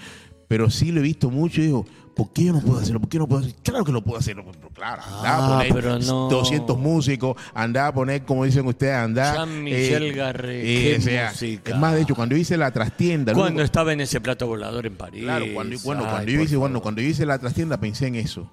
[0.48, 1.84] Pero sí lo he visto mucho y digo,
[2.16, 3.00] ¿por qué yo no puedo hacerlo?
[3.00, 3.58] ¿Por qué no puedo hacerlo?
[3.62, 4.34] Claro que lo puedo hacer.
[4.36, 6.28] pero Claro, andá Ah, a poner no.
[6.30, 9.34] 200 músicos, andá a poner, como dicen ustedes, andá.
[9.34, 11.30] Jean-Michel Garret, qué o sea.
[11.32, 13.34] Es más, de hecho, cuando yo hice la trastienda.
[13.34, 15.22] Cuando estaba en ese plato volador en París.
[15.24, 18.14] Claro, cuando, bueno, Ay, cuando, yo hice, bueno, cuando yo hice la trastienda pensé en
[18.14, 18.50] eso.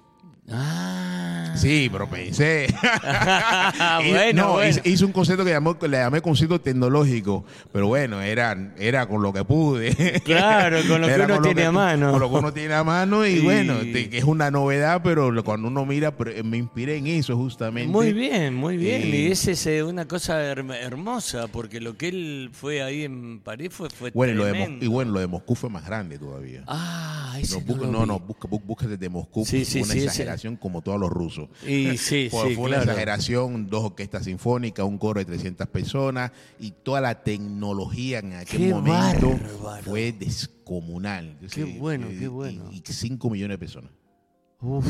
[0.50, 1.15] Ah.
[1.56, 2.66] Sí, pero pensé.
[4.08, 4.68] Bueno, no, bueno.
[4.70, 9.22] Hice, hice un concepto que llamó, le llamé concepto tecnológico, pero bueno, era, era con
[9.22, 10.20] lo que pude.
[10.24, 12.10] Claro, con lo que uno tiene a mano.
[12.12, 15.00] Con lo que uno tiene a mano y, Y- bueno, te- que es una novedad,
[15.02, 17.90] pero lo- cuando uno mira, eh, me inspiré en eso justamente.
[17.90, 19.02] Muy bien, muy bien.
[19.02, 23.40] Eh, y es ese, una cosa her- hermosa, porque lo que él fue ahí en
[23.40, 24.84] París fue, fue Bueno, y, lo de, tremendo.
[24.84, 26.62] y bueno, lo de Moscú fue más grande todavía.
[26.66, 30.00] Ah, ese No, no, no, no, busca, bu- busca desde Moscú, Sí, sí, una sí,
[30.04, 31.45] exageración como todos los rusos.
[31.66, 32.82] Y sí, Fue, sí, fue una claro.
[32.82, 38.58] exageración, dos orquestas sinfónicas, un coro de 300 personas y toda la tecnología en aquel
[38.60, 39.30] Qué momento
[39.62, 39.82] bárbaro.
[39.84, 41.36] fue descomunal.
[41.52, 42.70] Qué bueno, qué bueno.
[42.72, 43.90] Y 5 millones de personas.
[44.60, 44.86] Uf.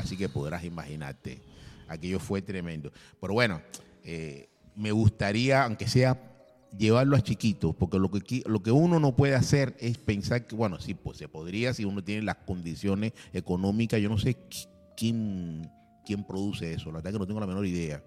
[0.00, 1.40] Así que podrás imaginarte.
[1.88, 2.90] Aquello fue tremendo.
[3.20, 3.60] Pero bueno,
[4.04, 6.18] eh, me gustaría, aunque sea,
[6.78, 10.54] llevarlo a chiquitos, porque lo que, lo que uno no puede hacer es pensar que,
[10.54, 14.00] bueno, sí, pues se podría si uno tiene las condiciones económicas.
[14.00, 15.70] Yo no sé qui- quién,
[16.04, 18.02] quién produce eso, la verdad que no tengo la menor idea.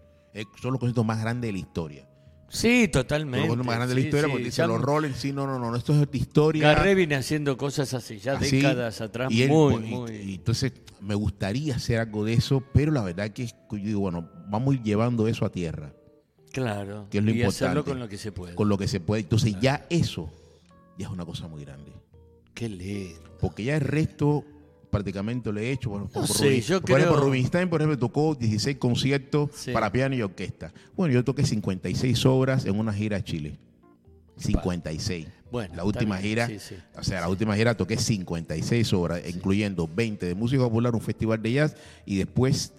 [0.61, 2.07] Son los conciertos más grandes de la historia.
[2.47, 3.47] Sí, totalmente.
[3.47, 4.31] los más grandes de la historia, sí.
[4.31, 6.67] porque dice Ya los Rolling, sí, no, no, no, esto es de historia.
[6.73, 10.11] Garré viene haciendo cosas así, ya Así, décadas atrás, y él, muy, pues, y- muy.
[10.11, 13.85] y entonces me gustaría hacer algo de eso, pero la verdad que es que yo
[13.85, 15.93] digo, bueno, vamos a ir llevando eso a tierra,
[16.51, 17.07] claro.
[17.09, 17.89] que es lo y hacerlo importante.
[17.91, 18.55] con lo que se puede.
[18.55, 19.21] con lo que se puede.
[19.23, 20.31] Entonces ya eso
[20.97, 21.93] ya es una cosa muy grande.
[22.53, 23.21] Qué lindo.
[23.39, 24.45] Porque ya el resto
[24.95, 25.89] prácticamente lo he hecho.
[25.89, 29.49] Bueno, por, No por sé, Rubin- yo por ejemplo, Rubinstein, por ejemplo, tocó 16 conciertos
[29.53, 29.71] Sí.
[29.71, 30.73] para piano y orquesta.
[30.95, 33.57] Bueno, yo toqué 56 obras en una gira a Chile.
[34.37, 35.27] 56.
[35.51, 36.75] Bueno, la última gira, sí, sí.
[36.97, 41.41] o sea, la última gira toqué 56 obras, incluyendo 20 de música popular, un festival
[41.41, 42.73] de jazz y después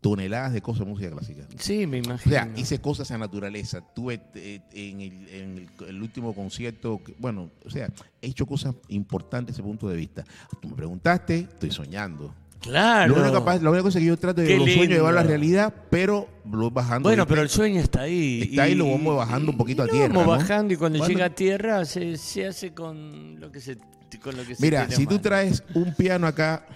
[0.00, 1.42] toneladas de cosas de música clásica.
[1.58, 2.32] Sí, me O imagino.
[2.34, 3.82] sea, hice cosas a naturaleza.
[3.94, 7.88] Tuve eh, en, el, en el- el último concierto, bueno, o sea,
[8.22, 10.24] he hecho cosas importantes desde ese punto de vista.
[10.60, 12.34] Tú me preguntaste, estoy soñando.
[12.60, 13.14] claro.
[13.14, 15.22] Lo único capaz- la única cosa que yo trato de los sueños llevar a la
[15.22, 17.08] realidad, pero lo bajando.
[17.08, 18.48] Bueno, pero el sueño está ahí.
[18.50, 20.30] Está ahí, lo vamos bajando un poquito a lo tierra, Vamos ¿no?
[20.32, 23.76] bajando y cuando llega a tierra se, se hace con lo que se,
[24.22, 26.66] con lo que se Mira, si tú traes un piano acá,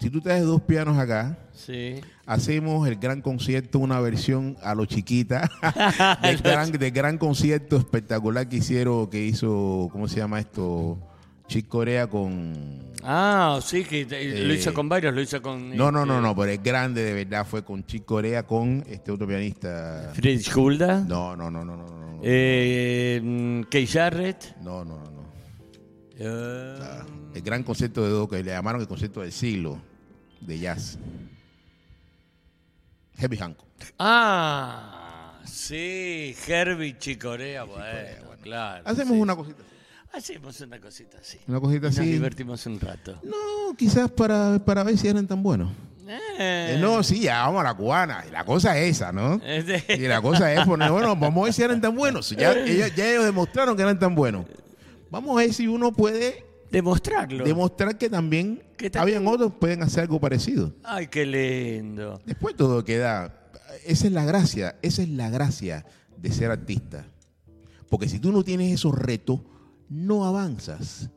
[0.00, 2.00] si tú traes dos pianos acá, Sí.
[2.26, 5.50] Hacemos el gran concierto, una versión a lo chiquita
[6.22, 10.98] del gran, del gran concierto espectacular que hicieron, que hizo, ¿cómo se llama esto?
[11.46, 12.54] Chick Corea con...
[13.02, 15.76] Ah, sí, que eh, lo hizo Eh, con varios, lo hizo con...
[15.76, 18.82] No, no, no, este, no, pero el grande de verdad fue con Chick Corea con
[18.88, 20.10] este otro pianista.
[20.14, 22.20] Friedrich Hulda, No, no, no, no, no, no.
[22.22, 24.56] eh, mm, Kay Jarrett.
[24.62, 25.24] No, no, no, no.
[26.16, 26.78] eh,
[27.34, 29.78] El gran concepto de do que le llamaron el concepto del siglo
[30.40, 30.98] de jazz.
[33.18, 33.66] Heavy Hancock.
[33.98, 38.82] Ah, sí, Herbie Chicorea, bueno, claro.
[38.86, 39.20] Hacemos sí.
[39.20, 39.62] una cosita.
[40.12, 41.38] Hacemos una cosita así.
[41.48, 42.12] Una cosita Y Nos así.
[42.12, 43.18] divertimos un rato.
[43.24, 45.72] No, quizás para, para ver si eran tan buenos.
[46.06, 48.24] Eh, Eh, no, sí, ya vamos a la cubana.
[48.28, 49.40] Y la cosa es esa, ¿no?
[49.44, 52.30] Este- Y la cosa es poner, bueno, vamos a ver si eran tan buenos.
[52.30, 54.46] Ya, ellos, ya ellos demostraron que eran tan buenos.
[55.10, 57.44] Vamos a ver si uno puede Demostrarlo.
[57.44, 60.72] demostrar que también Que también- habían otros que pueden hacer algo parecido.
[60.82, 62.20] Ay, qué lindo.
[62.26, 63.34] Después todo queda.
[63.86, 65.84] Esa es la gracia, esa es la gracia
[66.16, 67.06] de ser artista.
[67.88, 69.40] Porque si tú no tienes esos retos,
[69.88, 71.10] no avanzas.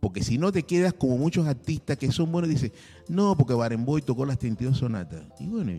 [0.00, 2.70] Porque si no te quedas como muchos artistas que son buenos, dices,
[3.08, 5.22] no, porque Barenboy tocó las 32 sonatas.
[5.40, 5.72] Y bueno,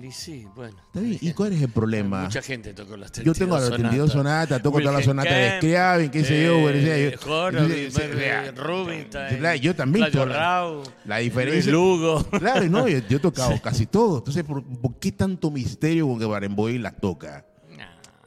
[0.00, 0.76] y- sí, bueno.
[0.86, 1.18] está bien.
[1.20, 2.22] ¿Y cuál es el problema?
[2.24, 5.56] Mucha gente tocó las 32 Yo tengo las 32 sonatas, toco todas las sonatas de
[5.58, 12.24] Scriabin, qué sé yo, sea, eh, Rubinstein, claro, yo también toco la- diferencia- Lugo.
[12.38, 14.18] Claro, no, yo, he tocado casi todo.
[14.18, 17.44] Entonces, ¿por, por qué tanto misterio con que Barenboy las toca?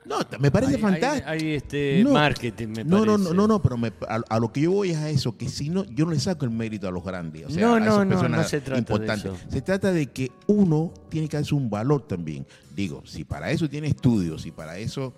[0.06, 1.28] No, me parece Hay- fantástico.
[1.30, 2.12] Hay, hay, este No.
[2.12, 3.24] marketing, me no, no, parece.
[3.30, 5.50] no, no, no, pero me- a, a lo que yo voy es a eso, que
[5.50, 7.48] si no, yo no le saco el mérito a los grandes.
[7.48, 9.26] O sea, No, a no, esas no, no se trata de importantes.
[9.26, 9.52] eso.
[9.52, 12.46] Se trata de que uno tiene que darse un valor también.
[12.76, 15.14] Digo, si para eso tiene estudios, si para eso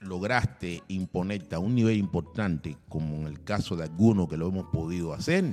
[0.00, 4.66] lograste imponerte a un nivel importante, como en el caso de algunos que lo hemos
[4.66, 5.44] podido hacer,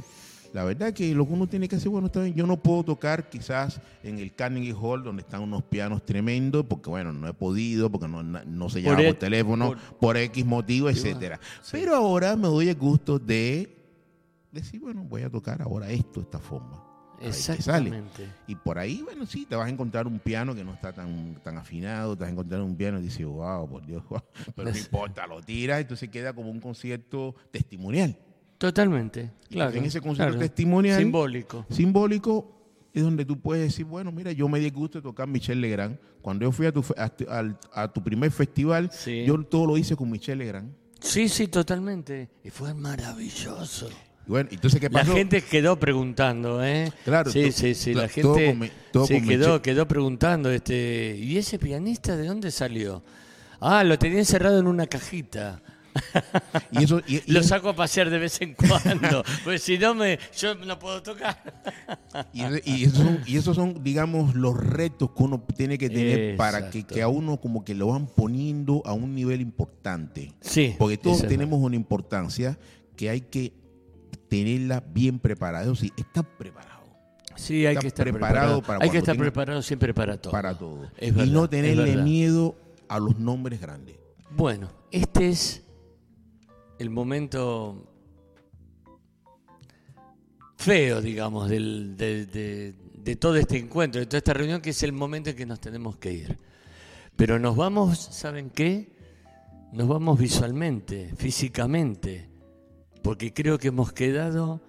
[0.54, 2.84] la verdad que lo que uno tiene que hacer, bueno, está bien, yo no puedo
[2.84, 7.34] tocar quizás en el Carnegie Hall donde están unos pianos tremendos, porque bueno, no he
[7.34, 11.40] podido, porque no, no se llama Por por, e- teléfono, por- por, X motivo, etcétera.
[11.72, 13.76] Pero ahora me doy el gusto de
[14.52, 16.82] decir, bueno, voy a tocar ahora esto esta forma.
[17.20, 18.28] Exactamente.
[18.48, 21.36] Y por ahí, bueno, sí, te vas a encontrar un piano que no está tan,
[21.44, 24.22] tan afinado, te vas a encontrar un piano y dices, wow, por Dios, wow".
[24.56, 28.16] pero no importa, lo tiras, entonces queda como un concierto testimonial.
[28.68, 29.76] Totalmente, claro.
[29.76, 30.48] en ese concierto claro.
[30.50, 31.66] testimonial- Simbólico.
[31.70, 32.50] Simbólico
[32.94, 35.60] es donde tú puedes decir, bueno, mira, yo me di el gusto de tocar Michel
[35.60, 35.98] Legrand.
[36.22, 37.12] Cuando yo fui a tu, a,
[37.74, 39.26] a tu primer festival, Sí.
[39.26, 40.72] yo todo lo hice con Michel Legrand.
[41.02, 42.30] Sí, sí, totalmente.
[42.42, 43.90] Y fue maravilloso.
[44.26, 45.14] Y bueno, entonces, ¿qué La pasó?
[45.14, 46.90] gente quedó preguntando, ¿eh?
[47.04, 47.94] Claro, sí, sí, sí.
[47.94, 52.16] La todo gente con mi- todo sí, con quedó, quedó preguntando, este, ¿y ese pianista
[52.16, 53.04] de dónde salió?
[53.60, 55.62] Ah, lo tenía encerrado en una cajita.
[56.72, 59.94] Y eso, y- y Lo saco a pasear de vez en cuando, pues si no
[59.96, 61.38] me, yo no puedo tocar.
[62.34, 66.36] Y, y esos son, y esos son, digamos, los retos que uno tiene que tener
[66.38, 70.34] para que, que a uno como que lo van poniendo a un nivel importante.
[70.42, 72.58] Sí, Porque todos tenemos una importancia
[72.96, 73.54] que hay que
[74.30, 75.64] tenerla bien preparada.
[75.66, 76.74] Eso sí, estar preparado
[77.36, 78.62] Sí, hay Está que estar preparado preparado.
[78.62, 80.32] para hay que estar preparado siempre para todo.
[80.32, 80.84] para todo.
[80.98, 82.56] Es y verdad, no tenerle miedo
[82.88, 83.96] a los nombres grandes.
[84.30, 85.63] Bueno, este es
[86.84, 87.90] el momento
[90.58, 95.38] feo, digamos, de todo este encuentro, de toda esta reunión, que es el momento en
[95.38, 96.38] que nos tenemos que ir.
[97.16, 98.92] Pero nos vamos, ¿saben qué?
[99.72, 102.30] Nos vamos visualmente, físicamente,
[103.02, 104.62] porque creo que hemos quedado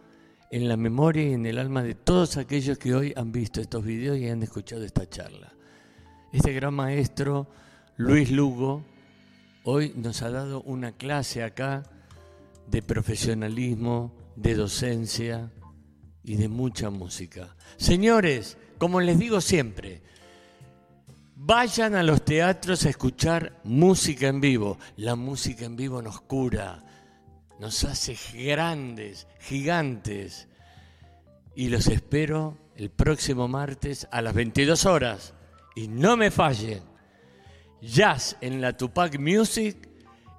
[0.52, 3.84] en la memoria y en el alma de todos aquellos que hoy han visto estos
[3.84, 5.52] videos y han escuchado esta charla.
[6.32, 7.48] Este gran maestro,
[7.96, 8.84] Luis Lugo,
[9.64, 11.82] hoy nos ha dado una clase acá
[12.66, 15.52] de profesionalismo, de docencia
[16.22, 17.56] y de mucha música.
[17.76, 20.02] Señores, como les digo siempre,
[21.36, 24.78] vayan a los teatros a escuchar música en vivo.
[24.96, 26.82] La música en vivo nos cura,
[27.60, 30.48] nos hace grandes, gigantes.
[31.54, 35.34] Y los espero el próximo martes a las 22 horas.
[35.76, 36.82] Y no me fallen.
[37.80, 39.88] Jazz en la Tupac Music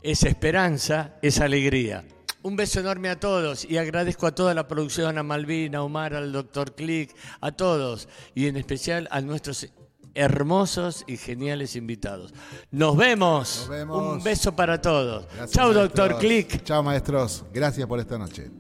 [0.01, 2.03] es esperanza, es alegría.
[2.45, 6.13] Un beso enorme a todos y agradezco a toda la producción, a Malvina, a Omar,
[6.13, 7.11] al doctor Click,
[7.41, 9.67] a todos y en especial a nuestros
[10.13, 12.35] hermosos y geniales invitados.
[12.69, 13.61] Nos vemos.
[13.61, 14.17] Nos vemos.
[14.17, 15.25] Un beso para todos.
[15.25, 16.19] Gracias, Chao, doctor.
[16.19, 16.63] Click.
[16.63, 17.43] Chao, maestros.
[17.51, 18.51] Gracias por esta noche.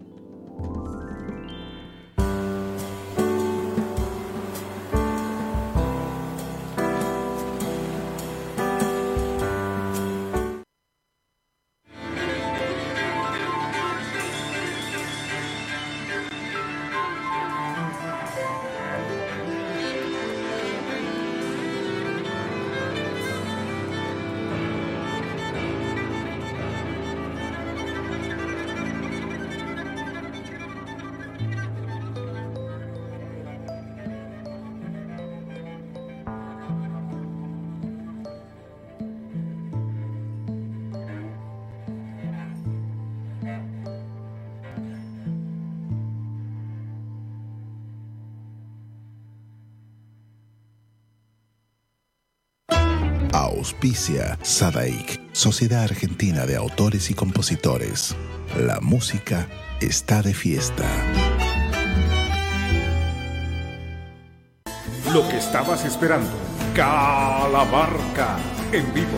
[53.95, 58.13] Auspicia Sadaik, Sociedad Argentina de Autores y Compositores.
[58.59, 59.47] La música
[59.79, 60.83] está de fiesta.
[65.13, 66.29] Lo que estabas esperando.
[66.75, 68.35] Calamarca
[68.73, 69.17] en vivo.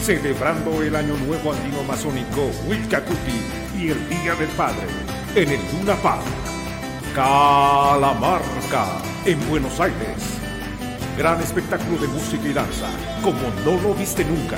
[0.00, 3.42] Celebrando el Año Nuevo Andino Masónico Huitcacuti
[3.76, 4.86] y el Día del Padre
[5.34, 6.22] en el Luna Park.
[7.16, 8.86] Calamarca
[9.24, 10.43] en Buenos Aires.
[11.16, 12.88] Gran espectáculo de música y danza,
[13.22, 14.56] como no lo viste nunca.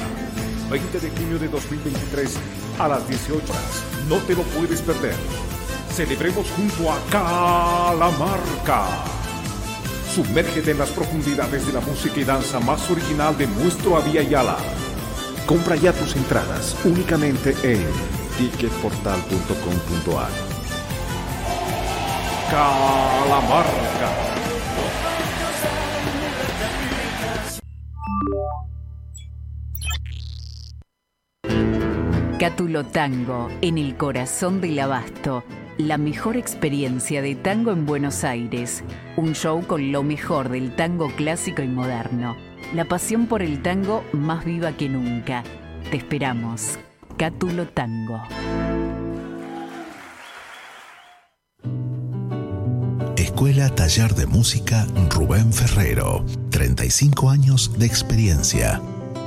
[0.70, 2.34] 20 de junio de 2023
[2.78, 3.84] a las 18 horas.
[4.08, 5.14] No te lo puedes perder.
[5.92, 8.86] Celebremos junto a Calamarca.
[10.14, 14.56] Sumérgete en las profundidades de la música y danza más original de nuestro Avia Yala.
[15.44, 17.84] Compra ya tus entradas únicamente en
[18.38, 20.30] ticketportal.com.ar.
[22.50, 23.95] Calamarca.
[32.38, 35.42] Cátulo Tango, en el corazón del abasto.
[35.78, 38.84] La mejor experiencia de tango en Buenos Aires.
[39.16, 42.36] Un show con lo mejor del tango clásico y moderno.
[42.74, 45.44] La pasión por el tango más viva que nunca.
[45.90, 46.78] Te esperamos.
[47.16, 48.20] Cátulo Tango.
[53.16, 56.22] Escuela Taller de Música Rubén Ferrero.
[56.50, 58.82] 35 años de experiencia.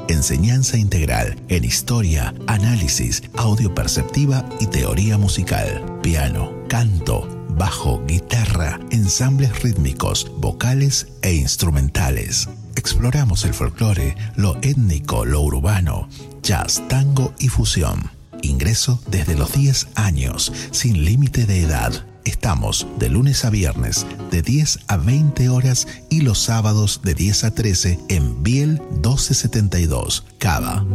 [0.10, 6.00] Enseñanza integral en historia, análisis, audio perceptiva y teoría musical.
[6.02, 12.50] Piano, canto, bajo, guitarra, ensambles rítmicos, vocales e instrumentales.
[12.76, 16.10] Exploramos el folclore, lo étnico, lo urbano,
[16.42, 18.10] jazz, tango y fusión.
[18.42, 22.04] Ingreso desde los 10 años, sin límite de edad.
[22.26, 27.44] Estamos de lunes a viernes de 10 a 20 horas y los sábados de 10
[27.44, 30.86] a 13 en Biel 1272, Cava.